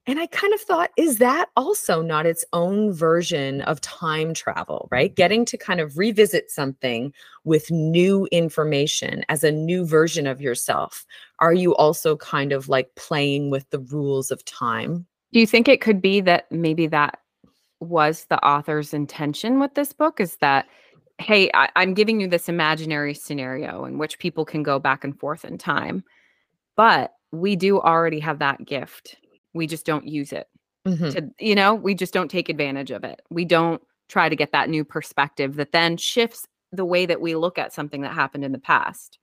And 0.05 0.19
i 0.19 0.27
kind 0.27 0.53
of 0.53 0.59
thought 0.59 0.91
is 0.97 1.19
that 1.19 1.47
also 1.55 2.01
not 2.01 2.25
its 2.25 2.43
own 2.51 2.91
version 2.91 3.61
of 3.61 3.79
time 3.79 4.33
travel 4.33 4.89
right? 4.91 5.15
Getting 5.15 5.45
to 5.45 5.57
kind 5.57 5.79
of 5.79 5.97
revisit 5.97 6.51
something 6.51 7.13
with 7.45 7.71
new 7.71 8.27
information 8.33 9.23
as 9.29 9.45
a 9.45 9.51
new 9.51 9.85
version 9.85 10.27
of 10.27 10.41
yourself. 10.41 11.05
Are 11.39 11.53
you 11.53 11.73
also 11.75 12.17
kind 12.17 12.51
of 12.51 12.67
like 12.67 12.93
playing 12.95 13.49
with 13.49 13.69
the 13.69 13.79
rules 13.79 14.31
of 14.31 14.43
time 14.43 15.07
Do 15.33 15.39
you 15.39 15.47
think 15.47 15.67
it 15.67 15.81
could 15.81 16.01
be 16.01 16.21
that 16.21 16.51
maybe 16.51 16.87
that 16.87 17.19
was 17.79 18.25
the 18.29 18.43
author's 18.45 18.93
intention 18.93 19.59
with 19.59 19.73
this 19.73 19.91
book 19.91 20.21
is 20.21 20.37
that 20.37 20.67
hey, 21.19 21.49
I, 21.53 21.69
I'm 21.75 21.93
giving 21.93 22.19
you 22.19 22.27
this 22.27 22.49
imaginary 22.49 23.13
scenario 23.13 23.85
in 23.85 23.97
which 23.97 24.17
people 24.19 24.45
can 24.45 24.63
go 24.63 24.79
back 24.79 25.03
and 25.03 25.17
forth 25.19 25.45
in 25.45 25.57
time. 25.57 26.03
But 26.75 27.13
we 27.31 27.55
do 27.55 27.79
already 27.79 28.19
have 28.19 28.39
that 28.39 28.65
gift. 28.65 29.17
We 29.53 29.67
just 29.67 29.85
don't 29.85 30.07
use 30.07 30.33
it. 30.33 30.47
Mhm. 30.87 31.13
To 31.13 31.45
you 31.45 31.55
know, 31.55 31.75
we 31.75 31.93
just 31.95 32.13
don't 32.13 32.29
take 32.31 32.49
advantage 32.49 32.91
of 32.91 33.03
it. 33.03 33.21
We 33.29 33.45
don't 33.45 33.81
try 34.09 34.27
to 34.27 34.35
get 34.35 34.51
that 34.51 34.69
new 34.69 34.83
perspective 34.83 35.55
that 35.55 35.71
then 35.71 35.97
shifts 35.97 36.47
the 36.71 36.85
way 36.85 37.05
that 37.05 37.21
we 37.21 37.35
look 37.35 37.57
at 37.57 37.73
something 37.73 38.01
that 38.01 38.13
happened 38.13 38.43
in 38.43 38.51
the 38.51 38.59
past. 38.59 39.19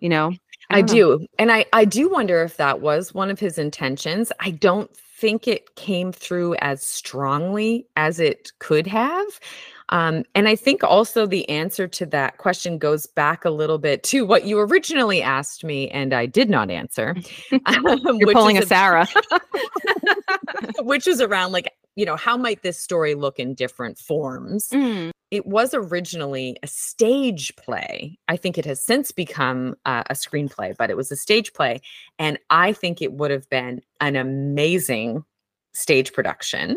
You 0.00 0.08
know? 0.08 0.32
I 0.68 0.82
know. 0.82 0.86
do. 0.86 1.26
And 1.38 1.50
I 1.50 1.64
I 1.72 1.84
do 1.84 2.08
wonder 2.10 2.42
if 2.42 2.56
that 2.56 2.80
was 2.80 3.14
one 3.14 3.30
of 3.30 3.38
his 3.38 3.56
intentions. 3.56 4.32
I 4.40 4.50
don't 4.50 4.90
think 5.20 5.46
it 5.46 5.76
came 5.76 6.12
through 6.12 6.54
as 6.56 6.82
strongly 6.82 7.86
as 7.96 8.18
it 8.18 8.52
could 8.58 8.86
have. 8.86 9.26
Um, 9.90 10.24
and 10.34 10.48
I 10.48 10.56
think 10.56 10.82
also 10.82 11.26
the 11.26 11.48
answer 11.48 11.86
to 11.88 12.06
that 12.06 12.38
question 12.38 12.78
goes 12.78 13.06
back 13.06 13.44
a 13.44 13.50
little 13.50 13.78
bit 13.78 14.02
to 14.04 14.24
what 14.24 14.44
you 14.44 14.58
originally 14.58 15.20
asked 15.20 15.64
me, 15.64 15.88
and 15.90 16.14
I 16.14 16.26
did 16.26 16.48
not 16.48 16.70
answer. 16.70 17.16
um, 17.66 17.84
You're 18.18 18.26
which 18.28 18.34
pulling 18.34 18.56
a 18.56 18.64
Sarah. 18.64 19.06
which 20.80 21.06
is 21.06 21.20
around 21.20 21.52
like, 21.52 21.72
you 21.96 22.06
know, 22.06 22.16
how 22.16 22.36
might 22.36 22.62
this 22.62 22.78
story 22.78 23.14
look 23.14 23.38
in 23.38 23.54
different 23.54 23.98
forms? 23.98 24.68
Mm, 24.68 25.10
It 25.30 25.46
was 25.46 25.74
originally 25.74 26.56
a 26.62 26.66
stage 26.66 27.54
play. 27.56 28.18
I 28.26 28.36
think 28.36 28.58
it 28.58 28.64
has 28.64 28.84
since 28.84 29.12
become 29.12 29.76
uh, 29.84 30.02
a 30.10 30.14
screenplay, 30.14 30.76
but 30.76 30.90
it 30.90 30.96
was 30.96 31.12
a 31.12 31.16
stage 31.16 31.52
play. 31.52 31.80
And 32.18 32.38
I 32.50 32.72
think 32.72 33.00
it 33.00 33.12
would 33.12 33.30
have 33.30 33.48
been 33.48 33.80
an 34.00 34.16
amazing 34.16 35.24
stage 35.72 36.12
production. 36.12 36.76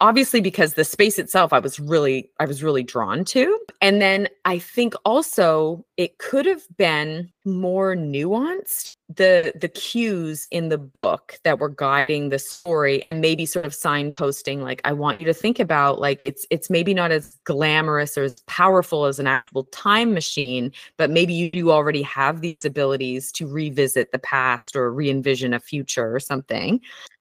Obviously 0.00 0.40
because 0.40 0.74
the 0.74 0.84
space 0.84 1.18
itself 1.18 1.52
i 1.52 1.58
was 1.58 1.80
really 1.80 2.30
i 2.38 2.44
was 2.44 2.62
really 2.62 2.82
drawn 2.82 3.24
to. 3.24 3.58
And 3.80 4.00
then 4.00 4.28
i 4.44 4.58
think 4.58 4.94
also 5.04 5.84
it 5.96 6.18
could 6.18 6.46
have 6.46 6.62
been 6.76 7.30
more 7.44 7.94
nuanced 7.94 8.96
the 9.08 9.52
the 9.58 9.68
cues 9.68 10.46
in 10.50 10.68
the 10.68 10.78
book 10.78 11.38
that 11.44 11.58
were 11.58 11.68
guiding 11.68 12.28
the 12.28 12.38
story 12.38 13.06
and 13.10 13.20
maybe 13.20 13.46
sort 13.46 13.64
of 13.64 13.72
signposting 13.72 14.60
like 14.60 14.80
i 14.84 14.92
want 14.92 15.20
you 15.20 15.26
to 15.26 15.34
think 15.34 15.58
about 15.58 15.98
like 15.98 16.20
it's 16.24 16.46
it's 16.50 16.70
maybe 16.70 16.92
not 16.92 17.10
as 17.10 17.38
glamorous 17.44 18.16
or 18.18 18.24
as 18.24 18.40
powerful 18.46 19.06
as 19.06 19.18
an 19.18 19.26
actual 19.26 19.64
time 19.64 20.12
machine 20.12 20.70
but 20.98 21.10
maybe 21.10 21.32
you 21.32 21.50
do 21.50 21.70
already 21.70 22.02
have 22.02 22.40
these 22.40 22.64
abilities 22.64 23.32
to 23.32 23.46
revisit 23.46 24.12
the 24.12 24.18
past 24.18 24.76
or 24.76 24.92
re-envision 24.92 25.54
a 25.54 25.60
future 25.60 26.14
or 26.14 26.20
something 26.20 26.80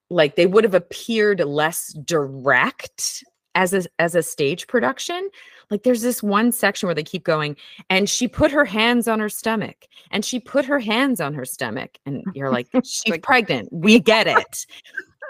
like 0.09 0.35
they 0.35 0.45
would 0.47 0.63
have 0.63 0.73
appeared 0.75 1.39
less 1.39 1.93
direct 2.05 3.23
as 3.55 3.73
a 3.73 3.83
as 3.99 4.15
a 4.15 4.23
stage 4.23 4.67
production. 4.67 5.29
Like 5.69 5.83
there's 5.83 6.01
this 6.01 6.23
one 6.23 6.51
section 6.51 6.87
where 6.87 6.95
they 6.95 7.03
keep 7.03 7.23
going 7.23 7.55
and 7.89 8.09
she 8.09 8.27
put 8.27 8.51
her 8.51 8.65
hands 8.65 9.07
on 9.07 9.19
her 9.19 9.29
stomach 9.29 9.85
and 10.11 10.23
she 10.25 10.39
put 10.39 10.65
her 10.65 10.79
hands 10.79 11.19
on 11.21 11.33
her 11.33 11.45
stomach 11.45 11.97
and 12.05 12.23
you're 12.33 12.51
like 12.51 12.67
she's 12.83 13.03
Like- 13.11 13.23
pregnant. 13.23 13.69
We 13.71 13.99
get 13.99 14.27
it. 14.27 14.65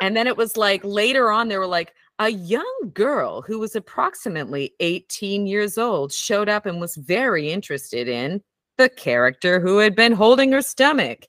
And 0.02 0.16
then 0.16 0.28
it 0.28 0.38
was 0.38 0.56
like 0.58 0.82
later 0.84 1.32
on 1.32 1.48
they 1.48 1.58
were 1.58 1.68
like 1.68 1.94
a 2.20 2.30
young 2.30 2.92
girl 2.94 3.42
who 3.42 3.60
was 3.60 3.76
approximately 3.76 4.74
18 4.82 5.48
years 5.48 5.78
old 5.78 6.12
showed 6.12 6.50
up 6.50 6.66
and 6.66 6.80
was 6.82 6.96
very 6.96 7.50
interested 7.50 8.08
in 8.10 8.42
the 8.78 8.90
character 8.90 9.60
who 9.60 9.78
had 9.78 9.96
been 9.96 10.12
holding 10.14 10.52
her 10.52 10.62
stomach. 10.62 11.26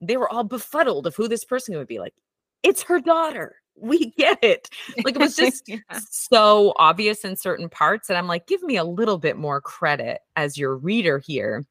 They 0.00 0.16
were 0.16 0.28
all 0.28 0.44
befuddled 0.44 1.06
of 1.08 1.16
who 1.16 1.26
this 1.28 1.44
person 1.44 1.76
would 1.76 1.88
be 1.88 1.98
like 1.98 2.14
it's 2.62 2.82
her 2.84 3.00
daughter. 3.00 3.56
We 3.80 4.10
get 4.18 4.42
it. 4.42 4.68
Like 5.04 5.14
it 5.14 5.20
was 5.20 5.36
just 5.36 5.64
Yeah. 5.68 5.78
so 6.10 6.72
obvious 6.76 7.24
in 7.24 7.36
certain 7.36 7.68
parts. 7.68 8.08
And 8.08 8.18
I'm 8.18 8.26
like, 8.26 8.46
give 8.46 8.62
me 8.62 8.76
a 8.76 8.84
little 8.84 9.18
bit 9.18 9.36
more 9.36 9.60
credit 9.60 10.20
as 10.36 10.58
your 10.58 10.76
reader 10.76 11.18
here. 11.18 11.64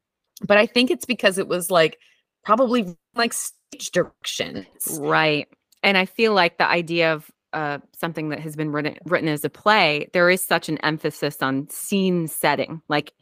But 0.46 0.56
I 0.56 0.66
think 0.66 0.90
it's 0.90 1.04
because 1.04 1.38
it 1.38 1.48
was 1.48 1.70
like 1.70 1.98
probably 2.44 2.96
like 3.14 3.32
stage 3.32 3.90
directions. 3.92 4.66
Right. 5.00 5.48
And 5.82 5.98
I 5.98 6.06
feel 6.06 6.32
like 6.32 6.58
the 6.58 6.68
idea 6.68 7.12
of 7.12 7.30
uh, 7.52 7.78
something 7.98 8.28
that 8.30 8.40
has 8.40 8.56
been 8.56 8.70
written 8.72 8.96
written 9.04 9.28
as 9.28 9.44
a 9.44 9.50
play, 9.50 10.08
there 10.12 10.30
is 10.30 10.44
such 10.44 10.68
an 10.68 10.78
emphasis 10.78 11.42
on 11.42 11.68
scene 11.70 12.28
setting. 12.28 12.82
Like, 12.88 13.12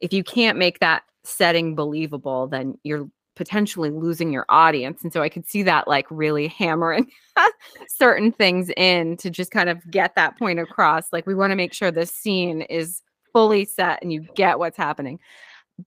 if 0.00 0.12
you 0.12 0.22
can't 0.24 0.58
make 0.58 0.80
that 0.80 1.02
setting 1.24 1.74
believable, 1.74 2.48
then 2.48 2.78
you're 2.82 3.08
potentially 3.34 3.90
losing 3.90 4.32
your 4.32 4.44
audience. 4.48 5.02
And 5.02 5.12
so 5.12 5.22
I 5.22 5.28
could 5.28 5.48
see 5.48 5.62
that 5.62 5.88
like 5.88 6.06
really 6.10 6.48
hammering 6.48 7.10
certain 7.88 8.32
things 8.32 8.70
in 8.76 9.16
to 9.18 9.30
just 9.30 9.50
kind 9.50 9.68
of 9.68 9.78
get 9.90 10.14
that 10.16 10.38
point 10.38 10.58
across. 10.58 11.12
Like, 11.12 11.26
we 11.26 11.34
want 11.34 11.50
to 11.50 11.56
make 11.56 11.72
sure 11.72 11.90
this 11.90 12.12
scene 12.12 12.62
is 12.62 13.02
fully 13.32 13.64
set 13.64 14.02
and 14.02 14.12
you 14.12 14.26
get 14.34 14.58
what's 14.58 14.76
happening. 14.76 15.18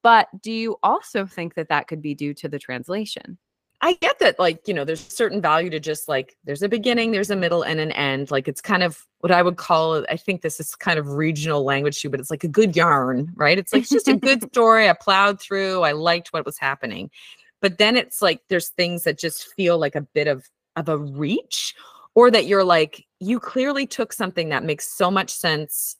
But 0.01 0.27
do 0.41 0.51
you 0.51 0.77
also 0.83 1.25
think 1.25 1.55
that 1.55 1.69
that 1.69 1.87
could 1.87 2.01
be 2.01 2.15
due 2.15 2.33
to 2.35 2.49
the 2.49 2.59
translation? 2.59 3.37
I 3.85 3.93
get 4.01 4.17
that, 4.17 4.39
like, 4.39 4.67
you 4.67 4.73
know, 4.73 4.83
there's 4.83 5.13
certain 5.13 5.39
value 5.39 5.69
to 5.69 5.79
just 5.79 6.09
like 6.09 6.35
there's 6.43 6.63
a 6.63 6.67
beginning, 6.67 7.11
there's 7.11 7.29
a 7.29 7.35
middle, 7.35 7.61
and 7.61 7.79
an 7.79 7.91
end. 7.91 8.31
Like, 8.31 8.47
it's 8.47 8.59
kind 8.59 8.81
of 8.81 9.05
what 9.19 9.31
I 9.31 9.43
would 9.43 9.57
call 9.57 10.03
I 10.09 10.17
think 10.17 10.41
this 10.41 10.59
is 10.59 10.73
kind 10.73 10.97
of 10.97 11.09
regional 11.09 11.63
language 11.63 12.01
too, 12.01 12.09
but 12.09 12.19
it's 12.19 12.31
like 12.31 12.43
a 12.43 12.47
good 12.47 12.75
yarn, 12.75 13.31
right? 13.35 13.59
It's 13.59 13.71
like 13.71 13.83
it's 13.83 13.91
just 13.91 14.07
a 14.07 14.15
good 14.15 14.41
story. 14.51 14.89
I 14.89 14.93
plowed 14.93 15.39
through, 15.39 15.83
I 15.83 15.91
liked 15.91 16.33
what 16.33 16.47
was 16.47 16.57
happening. 16.57 17.11
But 17.61 17.77
then 17.77 17.95
it's 17.95 18.23
like 18.23 18.41
there's 18.49 18.69
things 18.69 19.03
that 19.03 19.19
just 19.19 19.53
feel 19.53 19.77
like 19.77 19.93
a 19.93 20.01
bit 20.01 20.27
of 20.27 20.49
of 20.75 20.89
a 20.89 20.97
reach, 20.97 21.75
or 22.15 22.31
that 22.31 22.47
you're 22.47 22.63
like, 22.63 23.05
you 23.19 23.39
clearly 23.39 23.85
took 23.85 24.13
something 24.13 24.49
that 24.49 24.63
makes 24.63 24.87
so 24.91 25.11
much 25.11 25.29
sense 25.29 25.95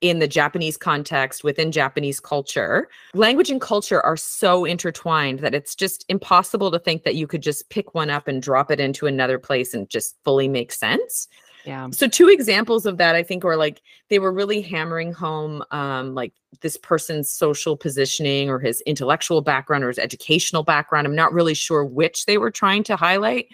in 0.00 0.18
the 0.18 0.28
Japanese 0.28 0.76
context 0.76 1.44
within 1.44 1.72
Japanese 1.72 2.20
culture. 2.20 2.88
Language 3.14 3.50
and 3.50 3.60
culture 3.60 4.00
are 4.04 4.16
so 4.16 4.64
intertwined 4.64 5.40
that 5.40 5.54
it's 5.54 5.74
just 5.74 6.04
impossible 6.08 6.70
to 6.70 6.78
think 6.78 7.04
that 7.04 7.14
you 7.14 7.26
could 7.26 7.42
just 7.42 7.68
pick 7.68 7.94
one 7.94 8.10
up 8.10 8.26
and 8.26 8.42
drop 8.42 8.70
it 8.70 8.80
into 8.80 9.06
another 9.06 9.38
place 9.38 9.74
and 9.74 9.88
just 9.88 10.16
fully 10.24 10.48
make 10.48 10.72
sense. 10.72 11.28
Yeah. 11.64 11.90
So 11.90 12.08
two 12.08 12.28
examples 12.28 12.86
of 12.86 12.96
that 12.96 13.14
I 13.14 13.22
think 13.22 13.44
were 13.44 13.56
like 13.56 13.82
they 14.08 14.18
were 14.18 14.32
really 14.32 14.62
hammering 14.62 15.12
home 15.12 15.62
um 15.70 16.14
like 16.14 16.32
this 16.62 16.76
person's 16.78 17.30
social 17.30 17.76
positioning 17.76 18.48
or 18.48 18.58
his 18.58 18.80
intellectual 18.82 19.42
background 19.42 19.84
or 19.84 19.88
his 19.88 19.98
educational 19.98 20.62
background. 20.62 21.06
I'm 21.06 21.14
not 21.14 21.32
really 21.32 21.54
sure 21.54 21.84
which 21.84 22.26
they 22.26 22.38
were 22.38 22.50
trying 22.50 22.82
to 22.84 22.96
highlight, 22.96 23.48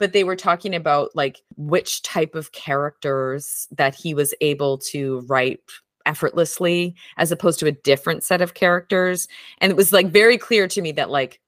but 0.00 0.12
they 0.12 0.24
were 0.24 0.34
talking 0.34 0.74
about 0.74 1.14
like 1.14 1.42
which 1.56 2.02
type 2.02 2.34
of 2.34 2.50
characters 2.50 3.68
that 3.70 3.94
he 3.94 4.14
was 4.14 4.34
able 4.40 4.78
to 4.78 5.20
write 5.28 5.60
effortlessly 6.06 6.96
as 7.18 7.30
opposed 7.30 7.60
to 7.60 7.66
a 7.66 7.72
different 7.72 8.24
set 8.24 8.40
of 8.40 8.54
characters. 8.54 9.28
And 9.58 9.70
it 9.70 9.76
was 9.76 9.92
like 9.92 10.08
very 10.08 10.38
clear 10.38 10.66
to 10.66 10.82
me 10.82 10.90
that 10.92 11.10
like 11.10 11.38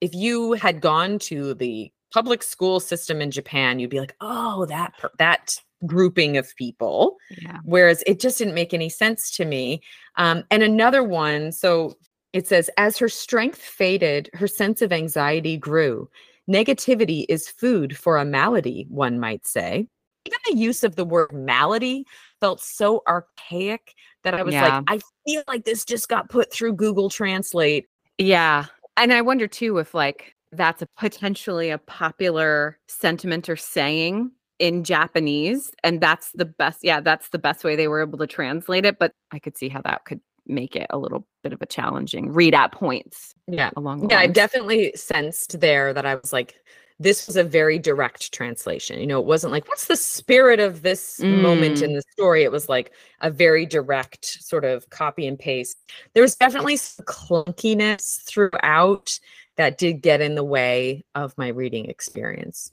if 0.00 0.12
you 0.14 0.52
had 0.54 0.80
gone 0.80 1.18
to 1.20 1.54
the 1.54 1.90
public 2.12 2.42
school 2.42 2.80
system 2.80 3.20
in 3.20 3.30
Japan, 3.30 3.78
you'd 3.78 3.90
be 3.90 4.00
like, 4.00 4.16
"Oh, 4.20 4.66
that 4.66 4.94
per- 4.98 5.12
that 5.18 5.54
grouping 5.86 6.36
of 6.36 6.54
people." 6.56 7.16
Yeah. 7.40 7.58
Whereas 7.64 8.02
it 8.06 8.18
just 8.18 8.38
didn't 8.38 8.54
make 8.54 8.74
any 8.74 8.88
sense 8.88 9.30
to 9.32 9.44
me. 9.44 9.82
Um, 10.16 10.42
and 10.50 10.62
another 10.62 11.04
one, 11.04 11.52
so 11.52 11.96
it 12.32 12.46
says, 12.46 12.70
as 12.76 12.96
her 12.98 13.08
strength 13.08 13.58
faded, 13.60 14.30
her 14.34 14.46
sense 14.48 14.82
of 14.82 14.92
anxiety 14.92 15.56
grew. 15.56 16.08
Negativity 16.50 17.24
is 17.28 17.48
food 17.48 17.96
for 17.96 18.16
a 18.16 18.24
malady, 18.24 18.86
one 18.90 19.20
might 19.20 19.46
say. 19.46 19.86
Even 20.26 20.38
the 20.50 20.56
use 20.56 20.82
of 20.82 20.96
the 20.96 21.04
word 21.04 21.32
malady 21.32 22.04
felt 22.40 22.60
so 22.60 23.02
archaic 23.06 23.94
that 24.24 24.34
I 24.34 24.42
was 24.42 24.54
Yeah. 24.54 24.78
like, 24.78 24.84
I 24.88 25.00
feel 25.26 25.42
like 25.46 25.64
this 25.64 25.84
just 25.84 26.08
got 26.08 26.28
put 26.28 26.52
through 26.52 26.74
Google 26.74 27.08
Translate. 27.08 27.86
Yeah. 28.18 28.66
And 28.96 29.12
I 29.12 29.22
wonder 29.22 29.46
too 29.46 29.78
if 29.78 29.94
like 29.94 30.34
that's 30.52 30.82
a 30.82 30.88
potentially 30.98 31.70
a 31.70 31.78
popular 31.78 32.78
sentiment 32.88 33.48
or 33.48 33.56
saying 33.56 34.32
in 34.58 34.84
Japanese 34.84 35.72
and 35.84 36.00
that's 36.00 36.32
the 36.32 36.44
best 36.44 36.80
yeah, 36.82 37.00
that's 37.00 37.28
the 37.30 37.38
best 37.38 37.64
way 37.64 37.76
they 37.76 37.88
were 37.88 38.02
able 38.02 38.18
to 38.18 38.26
translate 38.26 38.84
it, 38.84 38.98
but 38.98 39.12
I 39.30 39.38
could 39.38 39.56
see 39.56 39.68
how 39.70 39.80
that 39.82 40.04
could 40.04 40.20
make 40.50 40.76
it 40.76 40.86
a 40.90 40.98
little 40.98 41.26
bit 41.42 41.52
of 41.52 41.62
a 41.62 41.66
challenging 41.66 42.32
read 42.32 42.54
at 42.54 42.72
points 42.72 43.34
Yeah. 43.46 43.70
along 43.76 44.00
the 44.00 44.08
Yeah, 44.10 44.20
I 44.20 44.26
definitely 44.26 44.92
sensed 44.96 45.60
there 45.60 45.92
that 45.94 46.04
I 46.04 46.16
was 46.16 46.32
like, 46.32 46.56
this 46.98 47.26
was 47.26 47.36
a 47.36 47.44
very 47.44 47.78
direct 47.78 48.30
translation. 48.32 49.00
You 49.00 49.06
know, 49.06 49.18
it 49.20 49.24
wasn't 49.24 49.52
like, 49.52 49.66
what's 49.68 49.86
the 49.86 49.96
spirit 49.96 50.60
of 50.60 50.82
this 50.82 51.18
moment 51.20 51.78
Mm. 51.78 51.82
in 51.82 51.94
the 51.94 52.02
story? 52.12 52.42
It 52.42 52.52
was 52.52 52.68
like 52.68 52.92
a 53.22 53.30
very 53.30 53.64
direct 53.64 54.26
sort 54.44 54.66
of 54.66 54.88
copy 54.90 55.26
and 55.26 55.38
paste. 55.38 55.78
There 56.12 56.22
was 56.22 56.36
definitely 56.36 56.76
some 56.76 57.06
clunkiness 57.06 58.22
throughout 58.24 59.18
that 59.56 59.78
did 59.78 60.02
get 60.02 60.20
in 60.20 60.34
the 60.34 60.44
way 60.44 61.02
of 61.14 61.36
my 61.38 61.48
reading 61.48 61.86
experience. 61.86 62.70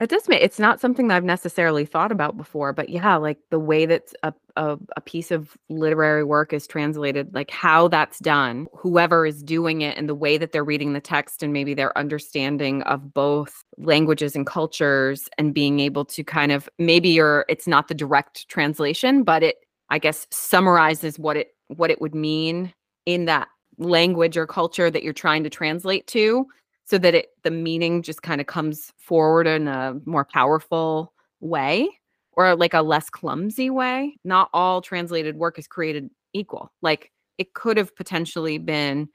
It 0.00 0.10
does 0.10 0.28
make 0.28 0.42
it's 0.42 0.58
not 0.58 0.80
something 0.80 1.06
that 1.08 1.16
I've 1.16 1.24
necessarily 1.24 1.84
thought 1.86 2.10
about 2.10 2.36
before, 2.36 2.72
but 2.72 2.88
yeah, 2.88 3.14
like 3.14 3.38
the 3.50 3.60
way 3.60 3.86
that 3.86 4.02
a, 4.24 4.34
a 4.56 4.76
a 4.96 5.00
piece 5.00 5.30
of 5.30 5.56
literary 5.70 6.24
work 6.24 6.52
is 6.52 6.66
translated, 6.66 7.32
like 7.32 7.50
how 7.52 7.86
that's 7.86 8.18
done, 8.18 8.66
whoever 8.76 9.24
is 9.24 9.40
doing 9.40 9.82
it, 9.82 9.96
and 9.96 10.08
the 10.08 10.14
way 10.14 10.36
that 10.36 10.50
they're 10.50 10.64
reading 10.64 10.94
the 10.94 11.00
text, 11.00 11.44
and 11.44 11.52
maybe 11.52 11.74
their 11.74 11.96
understanding 11.96 12.82
of 12.82 13.14
both 13.14 13.62
languages 13.78 14.34
and 14.34 14.46
cultures, 14.46 15.28
and 15.38 15.54
being 15.54 15.78
able 15.78 16.04
to 16.06 16.24
kind 16.24 16.50
of 16.50 16.68
maybe 16.80 17.10
you're 17.10 17.44
it's 17.48 17.68
not 17.68 17.86
the 17.86 17.94
direct 17.94 18.48
translation, 18.48 19.22
but 19.22 19.44
it 19.44 19.56
I 19.90 20.00
guess 20.00 20.26
summarizes 20.32 21.20
what 21.20 21.36
it 21.36 21.48
what 21.68 21.92
it 21.92 22.00
would 22.00 22.16
mean 22.16 22.72
in 23.06 23.26
that 23.26 23.46
language 23.78 24.36
or 24.36 24.46
culture 24.46 24.90
that 24.90 25.04
you're 25.04 25.12
trying 25.12 25.44
to 25.44 25.50
translate 25.50 26.06
to 26.08 26.46
so 26.84 26.98
that 26.98 27.14
it 27.14 27.28
the 27.42 27.50
meaning 27.50 28.02
just 28.02 28.22
kind 28.22 28.40
of 28.40 28.46
comes 28.46 28.92
forward 28.98 29.46
in 29.46 29.68
a 29.68 29.96
more 30.04 30.24
powerful 30.24 31.12
way 31.40 31.88
or 32.32 32.54
like 32.56 32.74
a 32.74 32.82
less 32.82 33.10
clumsy 33.10 33.70
way. 33.70 34.16
Not 34.24 34.50
all 34.52 34.80
translated 34.80 35.36
work 35.36 35.58
is 35.58 35.66
created 35.66 36.10
equal. 36.32 36.72
Like 36.82 37.10
it 37.38 37.54
could 37.54 37.76
have 37.76 37.94
potentially 37.96 38.58
been 38.58 39.08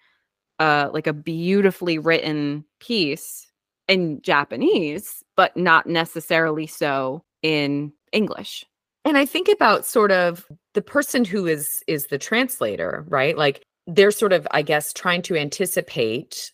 uh 0.60 0.90
like 0.94 1.08
a 1.08 1.14
beautifully 1.14 1.98
written 1.98 2.66
piece 2.80 3.48
in 3.88 4.22
Japanese, 4.22 5.24
but 5.36 5.56
not 5.58 5.88
necessarily 5.88 6.68
so 6.68 7.24
in 7.42 7.92
English. 8.12 8.66
And 9.06 9.18
I 9.18 9.26
think 9.26 9.48
about 9.48 9.86
sort 9.86 10.12
of 10.12 10.46
the 10.74 10.82
person 10.82 11.26
who 11.26 11.48
is 11.48 11.84
is 11.88 12.08
the 12.08 12.18
translator, 12.18 13.06
right? 13.08 13.38
Like 13.38 13.64
they're 13.88 14.12
sort 14.12 14.34
of 14.34 14.48
I 14.52 14.62
guess 14.62 14.94
trying 14.94 15.22
to 15.24 15.36
anticipate 15.36 16.52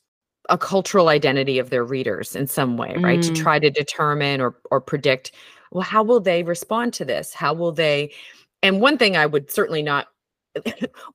a 0.49 0.57
cultural 0.57 1.09
identity 1.09 1.59
of 1.59 1.69
their 1.69 1.83
readers 1.83 2.35
in 2.35 2.47
some 2.47 2.77
way, 2.77 2.95
right? 2.97 3.19
Mm. 3.19 3.27
To 3.27 3.41
try 3.41 3.59
to 3.59 3.69
determine 3.69 4.41
or 4.41 4.55
or 4.71 4.81
predict 4.81 5.31
well 5.71 5.83
how 5.83 6.03
will 6.03 6.19
they 6.19 6.43
respond 6.43 6.93
to 6.93 7.05
this? 7.05 7.33
How 7.33 7.53
will 7.53 7.71
they 7.71 8.11
and 8.63 8.81
one 8.81 8.97
thing 8.97 9.15
I 9.15 9.25
would 9.25 9.51
certainly 9.51 9.83
not 9.83 10.07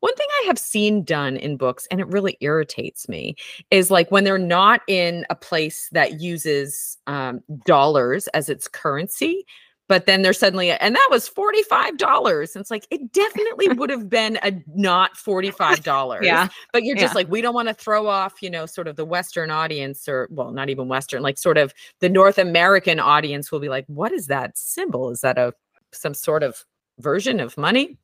one 0.01 0.15
thing 0.17 0.27
I 0.43 0.45
have 0.47 0.59
seen 0.59 1.03
done 1.03 1.37
in 1.37 1.57
books, 1.57 1.89
and 1.91 2.01
it 2.01 2.07
really 2.09 2.37
irritates 2.41 3.09
me, 3.09 3.37
is 3.71 3.91
like 3.91 4.11
when 4.11 4.25
they're 4.25 4.39
not 4.39 4.83
in 4.87 5.25
a 5.31 5.35
place 5.35 5.89
that 5.93 6.21
uses 6.21 6.99
um, 7.07 7.41
dollars 7.65 8.29
as 8.29 8.51
its 8.51 8.69
currency, 8.69 9.47
but 9.91 10.07
then 10.07 10.23
they're 10.23 10.33
suddenly, 10.33 10.71
and 10.71 10.95
that 10.95 11.09
was 11.11 11.29
$45. 11.29 12.55
And 12.55 12.61
it's 12.61 12.71
like, 12.71 12.87
it 12.93 13.11
definitely 13.13 13.69
would 13.77 13.91
have 13.91 14.09
been 14.09 14.39
a 14.45 14.53
not 14.73 15.17
$45. 15.17 16.23
Yeah. 16.23 16.47
But 16.73 16.85
you're 16.85 16.95
just 16.95 17.13
Yeah. 17.13 17.17
like, 17.17 17.29
we 17.29 17.41
don't 17.41 17.55
want 17.55 17.67
to 17.67 17.75
throw 17.75 18.07
off, 18.07 18.41
you 18.41 18.51
know, 18.51 18.67
sort 18.67 18.87
of 18.87 18.95
the 18.95 19.05
Western 19.05 19.51
audience, 19.51 20.09
or 20.09 20.29
well, 20.31 20.53
not 20.53 20.71
even 20.71 20.87
Western, 20.87 21.23
like 21.23 21.39
sort 21.39 21.59
of 21.59 21.75
the 21.99 22.09
North 22.09 22.39
American 22.39 23.01
audience 23.01 23.51
will 23.51 23.59
be 23.59 23.69
like, 23.69 23.85
what 23.89 24.13
is 24.13 24.29
that 24.29 24.57
symbol? 24.57 25.11
Is 25.11 25.23
that 25.23 25.39
a 25.39 25.53
some 25.93 26.15
sort 26.15 26.45
of 26.45 26.65
version 27.01 27.41
of 27.41 27.59
money? 27.59 27.99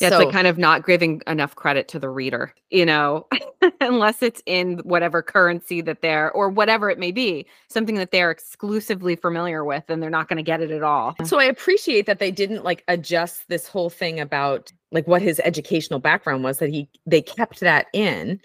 Yeah, 0.00 0.08
it's 0.08 0.16
So- 0.16 0.24
like 0.24 0.32
kind 0.32 0.46
of 0.46 0.58
not 0.58 0.86
giving 0.86 1.22
enough 1.26 1.54
credit 1.54 1.88
to 1.88 1.98
the 1.98 2.08
reader, 2.08 2.54
you 2.70 2.86
know, 2.86 3.26
unless 3.80 4.22
it's 4.22 4.42
in 4.46 4.78
whatever 4.78 5.22
currency 5.22 5.80
that 5.82 6.02
they're 6.02 6.30
or 6.32 6.48
whatever 6.48 6.90
it 6.90 6.98
may 6.98 7.12
be, 7.12 7.46
something 7.68 7.96
that 7.96 8.10
they're 8.10 8.30
exclusively 8.30 9.16
familiar 9.16 9.64
with 9.64 9.84
and 9.88 10.02
they're 10.02 10.10
not 10.10 10.28
going 10.28 10.36
to 10.36 10.42
get 10.42 10.60
it 10.60 10.70
at 10.70 10.82
all. 10.82 11.14
So 11.24 11.38
I 11.38 11.44
appreciate 11.44 12.06
that 12.06 12.18
they 12.18 12.30
didn't 12.30 12.64
like 12.64 12.84
adjust 12.88 13.48
this 13.48 13.66
whole 13.66 13.90
thing 13.90 14.20
about 14.20 14.72
like 14.90 15.06
what 15.06 15.20
his 15.22 15.40
educational 15.44 15.98
background 16.00 16.44
was 16.44 16.58
that 16.58 16.70
he 16.70 16.88
they 17.06 17.20
kept 17.20 17.60
that 17.60 17.86
in 17.92 18.40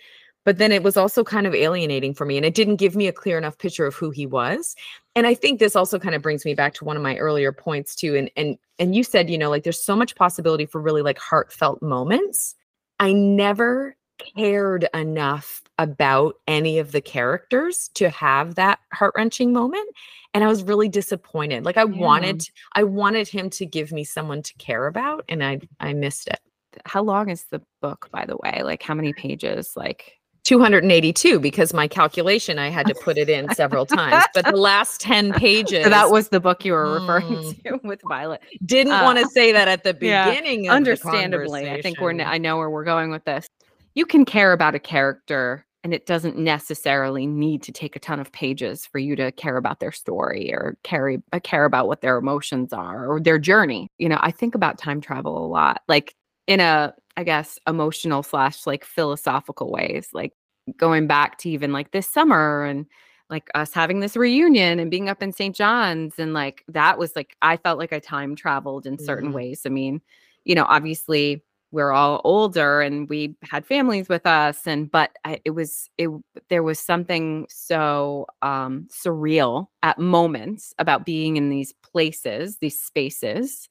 but 0.45 0.57
then 0.57 0.71
it 0.71 0.83
was 0.83 0.97
also 0.97 1.23
kind 1.23 1.47
of 1.47 1.53
alienating 1.55 2.13
for 2.13 2.25
me 2.25 2.37
and 2.37 2.45
it 2.45 2.53
didn't 2.55 2.75
give 2.77 2.95
me 2.95 3.07
a 3.07 3.13
clear 3.13 3.37
enough 3.37 3.57
picture 3.57 3.85
of 3.85 3.95
who 3.95 4.09
he 4.11 4.25
was 4.25 4.75
and 5.15 5.27
i 5.27 5.33
think 5.33 5.59
this 5.59 5.75
also 5.75 5.99
kind 5.99 6.15
of 6.15 6.21
brings 6.21 6.45
me 6.45 6.53
back 6.53 6.73
to 6.73 6.85
one 6.85 6.97
of 6.97 7.03
my 7.03 7.17
earlier 7.17 7.51
points 7.51 7.95
too 7.95 8.15
and 8.15 8.29
and 8.35 8.57
and 8.79 8.95
you 8.95 9.03
said 9.03 9.29
you 9.29 9.37
know 9.37 9.49
like 9.49 9.63
there's 9.63 9.83
so 9.83 9.95
much 9.95 10.15
possibility 10.15 10.65
for 10.65 10.81
really 10.81 11.01
like 11.01 11.17
heartfelt 11.19 11.81
moments 11.81 12.55
i 12.99 13.11
never 13.13 13.95
cared 14.35 14.87
enough 14.93 15.61
about 15.79 16.35
any 16.47 16.77
of 16.77 16.91
the 16.91 17.01
characters 17.01 17.89
to 17.95 18.09
have 18.09 18.55
that 18.55 18.79
heart-wrenching 18.93 19.51
moment 19.51 19.89
and 20.33 20.43
i 20.43 20.47
was 20.47 20.63
really 20.63 20.87
disappointed 20.87 21.65
like 21.65 21.77
i 21.77 21.83
Yeah. 21.83 21.97
wanted 21.99 22.47
i 22.73 22.83
wanted 22.83 23.27
him 23.27 23.49
to 23.49 23.65
give 23.65 23.91
me 23.91 24.03
someone 24.03 24.41
to 24.43 24.53
care 24.55 24.85
about 24.87 25.25
and 25.29 25.43
i 25.43 25.59
i 25.79 25.93
missed 25.93 26.27
it 26.27 26.39
How 26.85 27.03
long 27.03 27.29
is 27.29 27.45
the 27.51 27.61
book, 27.81 28.09
by 28.11 28.25
the 28.25 28.37
way? 28.37 28.63
Like 28.63 28.81
how 28.83 28.95
many 28.95 29.13
pages? 29.13 29.73
Like 29.75 30.13
282 30.43 31.39
because 31.39 31.73
my 31.73 31.87
calculation 31.87 32.59
I 32.59 32.69
had 32.69 32.85
to 32.87 32.95
put 32.95 33.17
it 33.17 33.29
in 33.29 33.53
several 33.55 33.85
times. 33.85 34.25
But 34.33 34.45
the 34.45 34.51
last 34.57 35.01
10 35.01 35.33
pages 35.33 35.83
so 35.83 35.89
that 35.89 36.11
was 36.11 36.29
the 36.29 36.39
book 36.39 36.65
you 36.65 36.73
were 36.73 36.99
referring 36.99 37.23
Mm. 37.23 37.63
to 37.81 37.87
with 37.87 38.01
Violet. 38.07 38.41
didn't 38.65 38.93
uh, 38.93 39.03
want 39.03 39.19
to 39.19 39.27
say 39.29 39.51
that 39.51 39.67
at 39.67 39.83
the 39.83 39.97
yeah, 40.01 40.29
beginning. 40.29 40.59
of 40.67 40.71
the 40.71 40.75
Understandably, 40.75 41.69
I 41.69 41.81
think 41.81 41.99
we're. 41.99 42.19
I 42.21 42.37
know 42.37 42.57
where 42.57 42.69
we're 42.69 42.83
going 42.83 43.09
with 43.11 43.23
this. 43.25 43.47
You 43.95 44.05
can 44.05 44.25
care 44.25 44.51
about 44.53 44.75
a 44.75 44.79
character 44.79 45.65
and 45.83 45.93
it 45.93 46.05
doesn't 46.05 46.37
necessarily 46.37 47.27
need 47.27 47.61
to 47.63 47.71
take 47.71 47.95
a 47.95 47.99
ton 47.99 48.19
of 48.19 48.31
pages 48.31 48.85
for 48.85 48.99
you 48.99 49.15
to 49.17 49.31
care 49.33 49.57
about 49.57 49.79
their 49.79 49.91
story 49.91 50.53
or 50.53 50.77
carry 50.83 51.21
uh, 51.33 51.39
care 51.41 51.65
about 51.65 51.87
what 51.87 52.01
their 52.01 52.17
emotions 52.17 52.71
are 52.73 53.05
or 53.05 53.19
their 53.19 53.37
journey. 53.37 53.87
You 53.97 54.09
know, 54.09 54.17
I 54.21 54.31
think 54.31 54.55
about 54.55 54.77
time 54.77 55.01
travel 55.01 55.45
a 55.45 55.47
lot, 55.47 55.81
like 55.87 56.15
in 56.47 56.59
a 56.59 56.93
I 57.17 57.23
guess 57.23 57.59
emotional 57.67 58.23
slash 58.23 58.65
like 58.65 58.83
philosophical 58.85 59.71
ways, 59.71 60.09
like 60.13 60.33
going 60.77 61.07
back 61.07 61.37
to 61.39 61.49
even 61.49 61.71
like 61.73 61.91
this 61.91 62.09
summer 62.11 62.63
and 62.65 62.85
like 63.29 63.49
us 63.55 63.73
having 63.73 63.99
this 63.99 64.15
reunion 64.15 64.79
and 64.79 64.91
being 64.91 65.09
up 65.09 65.21
in 65.23 65.31
St. 65.31 65.55
John's 65.55 66.19
and 66.19 66.33
like 66.33 66.63
that 66.67 66.97
was 66.97 67.15
like 67.15 67.35
I 67.41 67.57
felt 67.57 67.79
like 67.79 67.93
I 67.93 67.99
time 67.99 68.35
traveled 68.35 68.85
in 68.85 68.97
certain 68.97 69.29
Mhm. 69.31 69.33
ways. 69.33 69.61
I 69.65 69.69
mean, 69.69 70.01
you 70.45 70.55
know, 70.55 70.65
obviously 70.67 71.43
we're 71.71 71.91
all 71.91 72.21
older 72.23 72.81
and 72.81 73.09
we 73.09 73.35
had 73.43 73.65
families 73.65 74.07
with 74.07 74.27
us 74.27 74.67
and 74.67 74.91
but 74.91 75.11
I, 75.25 75.39
it 75.45 75.51
was 75.51 75.89
it 75.97 76.09
there 76.49 76.61
was 76.63 76.79
something 76.79 77.47
so 77.49 78.27
um 78.43 78.87
surreal 78.91 79.67
at 79.81 79.97
moments 79.99 80.73
about 80.77 81.05
being 81.05 81.37
in 81.37 81.49
these 81.49 81.73
places, 81.81 82.57
these 82.57 82.79
spaces 82.79 83.69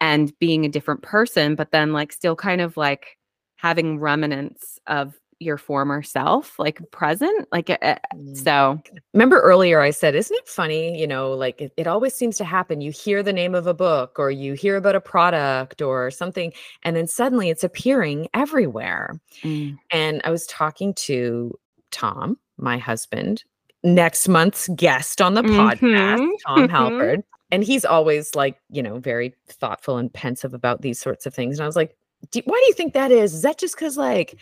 and 0.00 0.36
being 0.38 0.64
a 0.64 0.68
different 0.68 1.02
person 1.02 1.54
but 1.54 1.70
then 1.70 1.92
like 1.92 2.12
still 2.12 2.36
kind 2.36 2.60
of 2.60 2.76
like 2.76 3.16
having 3.56 3.98
remnants 3.98 4.78
of 4.86 5.14
your 5.40 5.58
former 5.58 6.02
self 6.02 6.58
like 6.58 6.80
present 6.90 7.46
like 7.52 7.70
uh, 7.82 7.96
so 8.32 8.80
Remember 9.12 9.40
earlier 9.40 9.80
I 9.80 9.90
said, 9.90 10.14
isn't 10.16 10.36
it 10.36 10.48
funny? 10.48 10.98
You 11.00 11.06
know, 11.06 11.32
like 11.32 11.60
it, 11.60 11.72
it 11.76 11.86
always 11.86 12.14
seems 12.14 12.36
to 12.38 12.44
happen. 12.44 12.80
You 12.80 12.90
hear 12.90 13.22
the 13.22 13.32
name 13.32 13.54
of 13.54 13.66
a 13.66 13.74
book 13.74 14.18
or 14.18 14.30
you 14.30 14.54
hear 14.54 14.76
about 14.76 14.96
a 14.96 15.00
product 15.00 15.80
or 15.82 16.10
something, 16.10 16.52
and 16.82 16.96
then 16.96 17.06
suddenly 17.06 17.48
it's 17.50 17.62
appearing 17.64 18.28
everywhere. 18.34 19.20
mm, 19.44 19.78
And 19.90 20.20
I 20.24 20.30
was 20.30 20.46
talking 20.46 20.94
to 20.94 21.56
Tom, 21.90 22.38
my 22.58 22.78
husband, 22.78 23.44
next 23.84 24.28
month's 24.28 24.68
guest 24.74 25.20
on 25.22 25.34
the 25.34 25.42
podcast, 25.44 26.18
Mhm, 26.18 26.30
Tom 26.46 26.68
mhm. 26.68 26.70
Halford. 26.70 27.24
And 27.54 27.62
he's 27.62 27.84
always 27.84 28.34
like, 28.34 28.58
you 28.68 28.82
know, 28.82 28.98
very 28.98 29.32
thoughtful 29.46 29.96
and 29.96 30.12
pensive 30.12 30.54
about 30.54 30.82
these 30.82 30.98
sorts 30.98 31.24
of 31.24 31.32
things. 31.32 31.56
And 31.56 31.62
I 31.62 31.68
was 31.68 31.76
like, 31.76 31.96
"Do- 32.32 32.42
why 32.46 32.60
do 32.60 32.66
you 32.66 32.72
think 32.72 32.94
that 32.94 33.12
is? 33.12 33.32
Is 33.32 33.42
that 33.42 33.58
just 33.58 33.76
because 33.76 33.96
like 33.96 34.36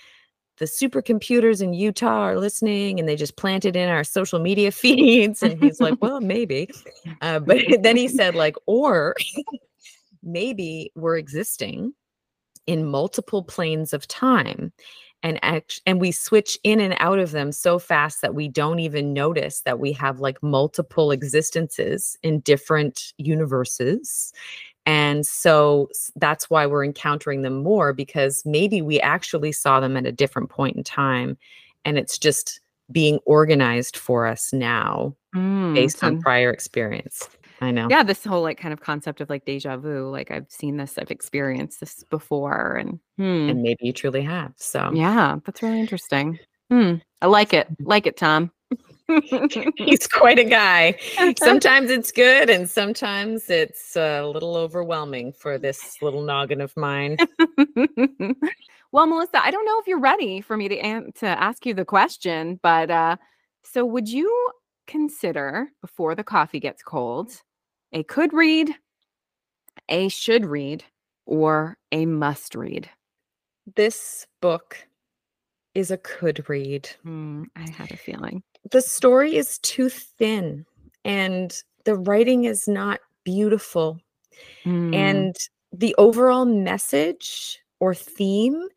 the 0.57 0.65
supercomputers 0.65 1.61
in 1.61 1.75
Utah 1.75 2.23
are 2.23 2.39
listening 2.39 2.99
and 2.99 3.07
they 3.07 3.15
just 3.15 3.37
planted 3.37 3.77
in 3.77 3.91
our 3.91 4.03
social 4.03 4.39
media 4.39 4.73
feeds? 4.73 5.43
And 5.43 5.63
he's 5.63 5.79
like, 5.79 6.01
well, 6.01 6.23
maybe. 6.23 6.71
Uh, 7.21 7.39
but 7.39 7.59
then 7.83 7.97
he 7.99 8.09
said, 8.09 8.35
like, 8.35 8.57
or 8.65 9.15
maybe 10.23 10.91
we're 10.97 11.19
existing 11.19 11.93
in 12.67 12.87
multiple 12.87 13.43
planes 13.43 13.93
of 13.93 14.09
time 14.09 14.73
and 15.23 15.39
act- 15.43 15.81
and 15.87 16.01
we 16.01 16.13
switch 16.13 16.59
in 16.65 16.81
and 16.81 16.95
out 16.99 17.19
of 17.19 17.31
them 17.31 17.53
so 17.53 17.79
fast 17.79 18.23
that 18.23 18.35
we 18.35 18.49
don't 18.49 18.81
even 18.81 19.13
notice 19.13 19.61
that 19.61 19.79
we 19.79 19.93
have 19.93 20.21
like 20.21 20.43
multiple 20.43 21.11
existences 21.11 22.17
in 22.23 22.41
different 22.41 23.13
universes. 23.19 24.33
And 24.85 25.25
so 25.25 25.89
that's 26.17 26.51
why 26.51 26.67
we're 26.67 26.85
encountering 26.85 27.43
them 27.43 27.63
more 27.63 27.93
because 27.93 28.43
maybe 28.45 28.83
we 28.83 29.01
actually 29.01 29.53
saw 29.53 29.79
them 29.79 29.97
at 29.97 30.07
a 30.07 30.13
different 30.13 30.51
point 30.51 30.77
in 30.77 30.83
time 30.83 31.39
and 31.85 31.99
it's 31.99 32.19
just 32.19 32.61
being 32.91 33.19
organized 33.25 33.97
for 33.97 34.27
us 34.27 34.53
now 34.53 35.15
mm, 35.35 35.75
based 35.75 36.03
on 36.03 36.21
prior 36.21 36.51
experience 36.51 37.29
i 37.63 37.71
know. 37.71 37.87
Yeah 37.89 38.03
this 38.03 38.25
whole 38.25 38.43
like 38.43 38.59
kind 38.59 38.73
of 38.73 38.81
concept 38.81 39.21
of 39.21 39.31
like 39.31 39.45
deja 39.45 39.77
vu 39.77 40.11
like 40.11 40.31
i've 40.31 40.51
seen 40.51 40.77
this 40.77 40.99
i've 40.99 41.11
experienced 41.11 41.81
this 41.81 42.05
before 42.11 42.77
and 42.77 42.99
hmm, 43.17 43.49
and 43.49 43.63
maybe 43.63 43.87
you 43.87 43.93
truly 43.93 44.23
have 44.23 44.53
so. 44.57 44.91
Yeah 44.93 45.37
that's 45.45 45.63
really 45.63 45.81
interesting. 45.81 46.39
Hmm, 46.71 46.95
i 47.21 47.27
like 47.27 47.53
it 47.55 47.69
like 47.81 48.07
it 48.07 48.17
tom. 48.17 48.51
He's 49.77 50.07
quite 50.07 50.39
a 50.39 50.45
guy. 50.45 50.99
Sometimes 51.39 51.91
it's 51.91 52.11
good, 52.11 52.49
and 52.49 52.69
sometimes 52.69 53.51
it's 53.51 53.95
a 53.97 54.23
little 54.23 54.57
overwhelming 54.57 55.33
for 55.33 55.59
this 55.59 56.01
little 56.01 56.23
noggin 56.23 56.61
of 56.63 56.75
mine. 56.77 57.19
well, 58.93 59.07
Melissa, 59.07 59.45
I 59.45 59.51
don't 59.51 59.67
know 59.67 59.79
if 59.81 59.87
you're 59.87 59.99
ready 60.01 60.41
for 60.41 60.57
me 60.57 60.69
to 60.69 60.79
an- 60.79 61.13
to 61.17 61.27
ask 61.27 61.67
you 61.67 61.75
the 61.75 61.85
question, 61.85 62.59
but 62.63 62.91
uh, 62.91 63.17
so 63.63 63.85
would 63.85 64.09
you 64.09 64.49
consider 64.87 65.69
before 65.81 66.15
the 66.15 66.25
coffee 66.25 66.61
gets 66.61 66.83
cold 66.83 67.43
a 67.93 68.03
could 68.03 68.33
read, 68.33 68.75
a 69.89 70.09
should 70.09 70.47
read, 70.47 70.85
or 71.27 71.77
a 71.93 72.07
must 72.07 72.55
read? 72.55 72.89
This 73.77 74.27
book 74.41 74.77
is 75.75 75.91
a 75.91 75.99
could 75.99 76.49
read. 76.49 76.89
Hmm, 77.03 77.45
I 77.57 77.71
had 77.71 77.91
a 77.93 77.97
feeling. 77.97 78.43
The 78.71 78.83
story 78.83 79.37
is 79.37 79.59
too 79.59 79.89
thin, 79.89 80.65
and 81.05 81.57
the 81.85 81.97
writing 81.97 82.45
is 82.45 82.69
not 82.69 83.01
beautiful. 83.25 84.01
Hmm, 84.65 84.95
And 84.95 85.37
the 85.73 85.95
overall 85.97 86.45
message 86.45 87.61
or 87.81 87.95
theme, 87.95 88.69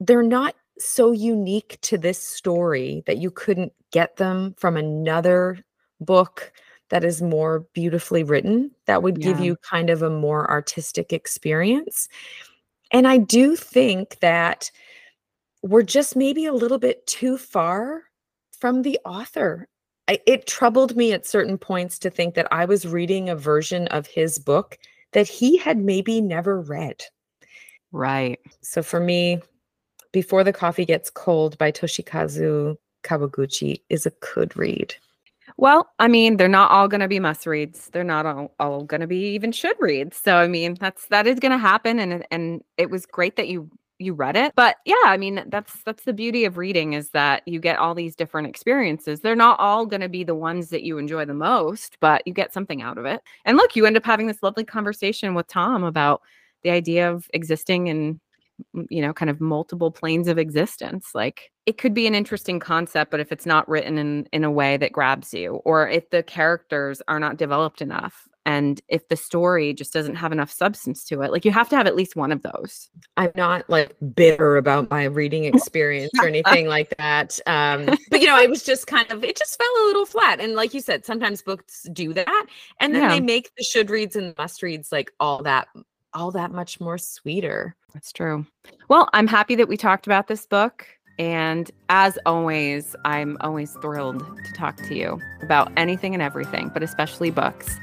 they're 0.00 0.22
not 0.22 0.54
so 0.78 1.12
unique 1.12 1.78
to 1.82 1.98
this 1.98 2.22
story 2.22 3.02
that 3.06 3.18
you 3.18 3.30
couldn't 3.30 3.72
get 3.92 4.16
them 4.16 4.54
from 4.56 4.76
another 4.76 5.58
book 6.00 6.52
that 6.90 7.04
is 7.04 7.22
more 7.22 7.60
beautifully 7.72 8.22
written 8.22 8.70
that 8.86 9.02
would 9.02 9.20
give 9.20 9.40
you 9.40 9.56
kind 9.56 9.90
of 9.90 10.02
a 10.02 10.10
more 10.10 10.50
artistic 10.50 11.12
experience. 11.12 12.08
And 12.92 13.08
I 13.08 13.18
do 13.18 13.56
think 13.56 14.18
that 14.20 14.70
we're 15.62 15.82
just 15.82 16.16
maybe 16.16 16.46
a 16.46 16.52
little 16.52 16.78
bit 16.78 17.06
too 17.06 17.38
far 17.38 18.02
from 18.58 18.82
the 18.82 18.98
author. 19.04 19.68
I, 20.08 20.18
it 20.26 20.46
troubled 20.46 20.96
me 20.96 21.12
at 21.12 21.26
certain 21.26 21.56
points 21.56 21.98
to 22.00 22.10
think 22.10 22.34
that 22.34 22.48
I 22.50 22.64
was 22.64 22.86
reading 22.86 23.28
a 23.28 23.36
version 23.36 23.86
of 23.88 24.06
his 24.06 24.38
book 24.38 24.76
that 25.12 25.28
he 25.28 25.56
had 25.56 25.78
maybe 25.78 26.20
never 26.20 26.60
read. 26.60 27.02
Right. 27.92 28.40
So 28.62 28.82
for 28.82 29.00
me, 29.00 29.40
Before 30.12 30.42
the 30.42 30.52
Coffee 30.52 30.84
Gets 30.84 31.10
Cold 31.10 31.56
by 31.58 31.70
Toshikazu 31.70 32.76
Kawaguchi 33.04 33.82
is 33.88 34.06
a 34.06 34.12
good 34.34 34.56
read. 34.56 34.94
Well, 35.60 35.90
I 35.98 36.08
mean, 36.08 36.38
they're 36.38 36.48
not 36.48 36.70
all 36.70 36.88
going 36.88 37.02
to 37.02 37.08
be 37.08 37.20
must 37.20 37.44
reads. 37.46 37.90
They're 37.90 38.02
not 38.02 38.24
all, 38.24 38.54
all 38.58 38.82
going 38.84 39.02
to 39.02 39.06
be 39.06 39.34
even 39.34 39.52
should 39.52 39.76
reads. 39.78 40.16
So, 40.16 40.36
I 40.36 40.48
mean, 40.48 40.78
that's 40.80 41.06
that 41.08 41.26
is 41.26 41.38
going 41.38 41.52
to 41.52 41.58
happen, 41.58 41.98
and 41.98 42.24
and 42.30 42.62
it 42.78 42.88
was 42.88 43.04
great 43.04 43.36
that 43.36 43.48
you 43.48 43.70
you 43.98 44.14
read 44.14 44.36
it. 44.36 44.54
But 44.56 44.76
yeah, 44.86 44.94
I 45.04 45.18
mean, 45.18 45.44
that's 45.48 45.82
that's 45.82 46.04
the 46.04 46.14
beauty 46.14 46.46
of 46.46 46.56
reading 46.56 46.94
is 46.94 47.10
that 47.10 47.42
you 47.46 47.60
get 47.60 47.78
all 47.78 47.94
these 47.94 48.16
different 48.16 48.48
experiences. 48.48 49.20
They're 49.20 49.36
not 49.36 49.60
all 49.60 49.84
going 49.84 50.00
to 50.00 50.08
be 50.08 50.24
the 50.24 50.34
ones 50.34 50.70
that 50.70 50.82
you 50.82 50.96
enjoy 50.96 51.26
the 51.26 51.34
most, 51.34 51.98
but 52.00 52.22
you 52.26 52.32
get 52.32 52.54
something 52.54 52.80
out 52.80 52.96
of 52.96 53.04
it. 53.04 53.20
And 53.44 53.58
look, 53.58 53.76
you 53.76 53.84
end 53.84 53.98
up 53.98 54.06
having 54.06 54.28
this 54.28 54.42
lovely 54.42 54.64
conversation 54.64 55.34
with 55.34 55.46
Tom 55.48 55.84
about 55.84 56.22
the 56.62 56.70
idea 56.70 57.12
of 57.12 57.28
existing 57.34 57.88
in 57.88 58.08
m- 58.08 58.20
you 58.88 59.02
know 59.02 59.12
kind 59.12 59.30
of 59.30 59.40
multiple 59.40 59.90
planes 59.90 60.28
of 60.28 60.38
existence 60.38 61.10
like 61.14 61.50
it 61.66 61.78
could 61.78 61.94
be 61.94 62.06
an 62.06 62.14
interesting 62.14 62.58
concept 62.60 63.10
but 63.10 63.20
if 63.20 63.32
it's 63.32 63.46
not 63.46 63.68
written 63.68 63.98
in 63.98 64.26
in 64.32 64.44
a 64.44 64.50
way 64.50 64.76
that 64.76 64.92
grabs 64.92 65.32
you 65.34 65.56
or 65.64 65.88
if 65.88 66.08
the 66.10 66.22
characters 66.22 67.02
are 67.08 67.20
not 67.20 67.36
developed 67.36 67.82
enough 67.82 68.26
and 68.46 68.80
if 68.88 69.06
the 69.08 69.16
story 69.16 69.74
just 69.74 69.92
doesn't 69.92 70.14
have 70.16 70.32
enough 70.32 70.50
substance 70.50 71.04
to 71.04 71.20
it 71.22 71.30
like 71.30 71.44
you 71.44 71.50
have 71.50 71.68
to 71.68 71.76
have 71.76 71.86
at 71.86 71.94
least 71.94 72.16
one 72.16 72.32
of 72.32 72.42
those 72.42 72.88
I'm 73.16 73.32
not 73.36 73.68
like 73.68 73.94
bitter 74.14 74.56
about 74.56 74.90
my 74.90 75.04
reading 75.04 75.44
experience 75.54 76.12
or 76.20 76.26
anything 76.28 76.66
like 76.66 76.94
that. 76.98 77.38
Um, 77.46 77.86
but 78.10 78.20
you 78.20 78.26
know, 78.26 78.38
it 78.38 78.48
was 78.48 78.62
just 78.62 78.86
kind 78.86 79.10
of 79.10 79.22
it 79.24 79.36
just 79.36 79.58
fell 79.58 79.84
a 79.84 79.86
little 79.86 80.06
flat. 80.06 80.40
And 80.40 80.54
like 80.54 80.72
you 80.72 80.80
said, 80.80 81.04
sometimes 81.04 81.42
books 81.42 81.86
do 81.92 82.14
that, 82.14 82.46
and 82.80 82.94
then 82.94 83.02
Yeah. 83.02 83.08
they 83.10 83.20
make 83.20 83.50
the 83.56 83.62
should 83.64 83.90
reads 83.90 84.16
and 84.16 84.34
must 84.38 84.62
reads 84.62 84.90
like 84.90 85.12
all 85.20 85.42
that 85.42 85.68
all 86.14 86.30
that 86.32 86.52
much 86.52 86.80
more 86.80 86.98
sweeter. 86.98 87.74
That's 87.94 88.12
true. 88.12 88.46
Well, 88.88 89.08
I'm 89.12 89.26
happy 89.26 89.54
that 89.56 89.68
we 89.68 89.76
talked 89.76 90.06
about 90.06 90.28
this 90.28 90.46
book. 90.46 90.86
And 91.18 91.70
as 91.90 92.18
always, 92.24 92.96
I'm 93.04 93.36
always 93.40 93.72
thrilled 93.82 94.20
to 94.20 94.52
talk 94.52 94.76
to 94.76 94.94
you 94.94 95.20
about 95.42 95.70
anything 95.76 96.14
and 96.14 96.22
everything, 96.22 96.70
but 96.72 96.82
especially 96.82 97.30
books. 97.30 97.78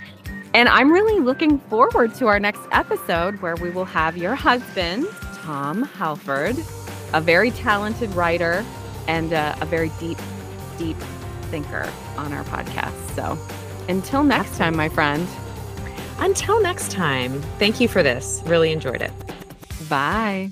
And 0.53 0.67
I'm 0.69 0.91
really 0.91 1.19
looking 1.19 1.59
forward 1.59 2.15
to 2.15 2.27
our 2.27 2.39
next 2.39 2.61
episode 2.71 3.41
where 3.41 3.55
we 3.57 3.69
will 3.69 3.85
have 3.85 4.17
your 4.17 4.33
husband, 4.33 5.05
Tom 5.35 5.83
Halford, 5.83 6.57
a 7.13 7.21
very 7.21 7.51
talented 7.51 8.13
writer 8.15 8.65
and 9.07 9.33
uh, 9.33 9.55
a 9.61 9.65
very 9.65 9.91
deep, 9.99 10.17
deep 10.79 10.97
thinker 11.51 11.87
on 12.17 12.33
our 12.33 12.43
podcast. 12.45 13.15
So 13.15 13.37
until 13.87 14.23
next 14.23 14.57
time, 14.57 14.75
my 14.75 14.89
friend, 14.89 15.27
Until 16.19 16.62
next 16.62 16.91
time, 16.91 17.41
thank 17.60 17.80
you 17.80 17.88
for 17.88 18.03
this. 18.03 18.41
Really 18.45 18.71
enjoyed 18.71 19.01
it. 19.01 19.12
bye. 19.89 20.51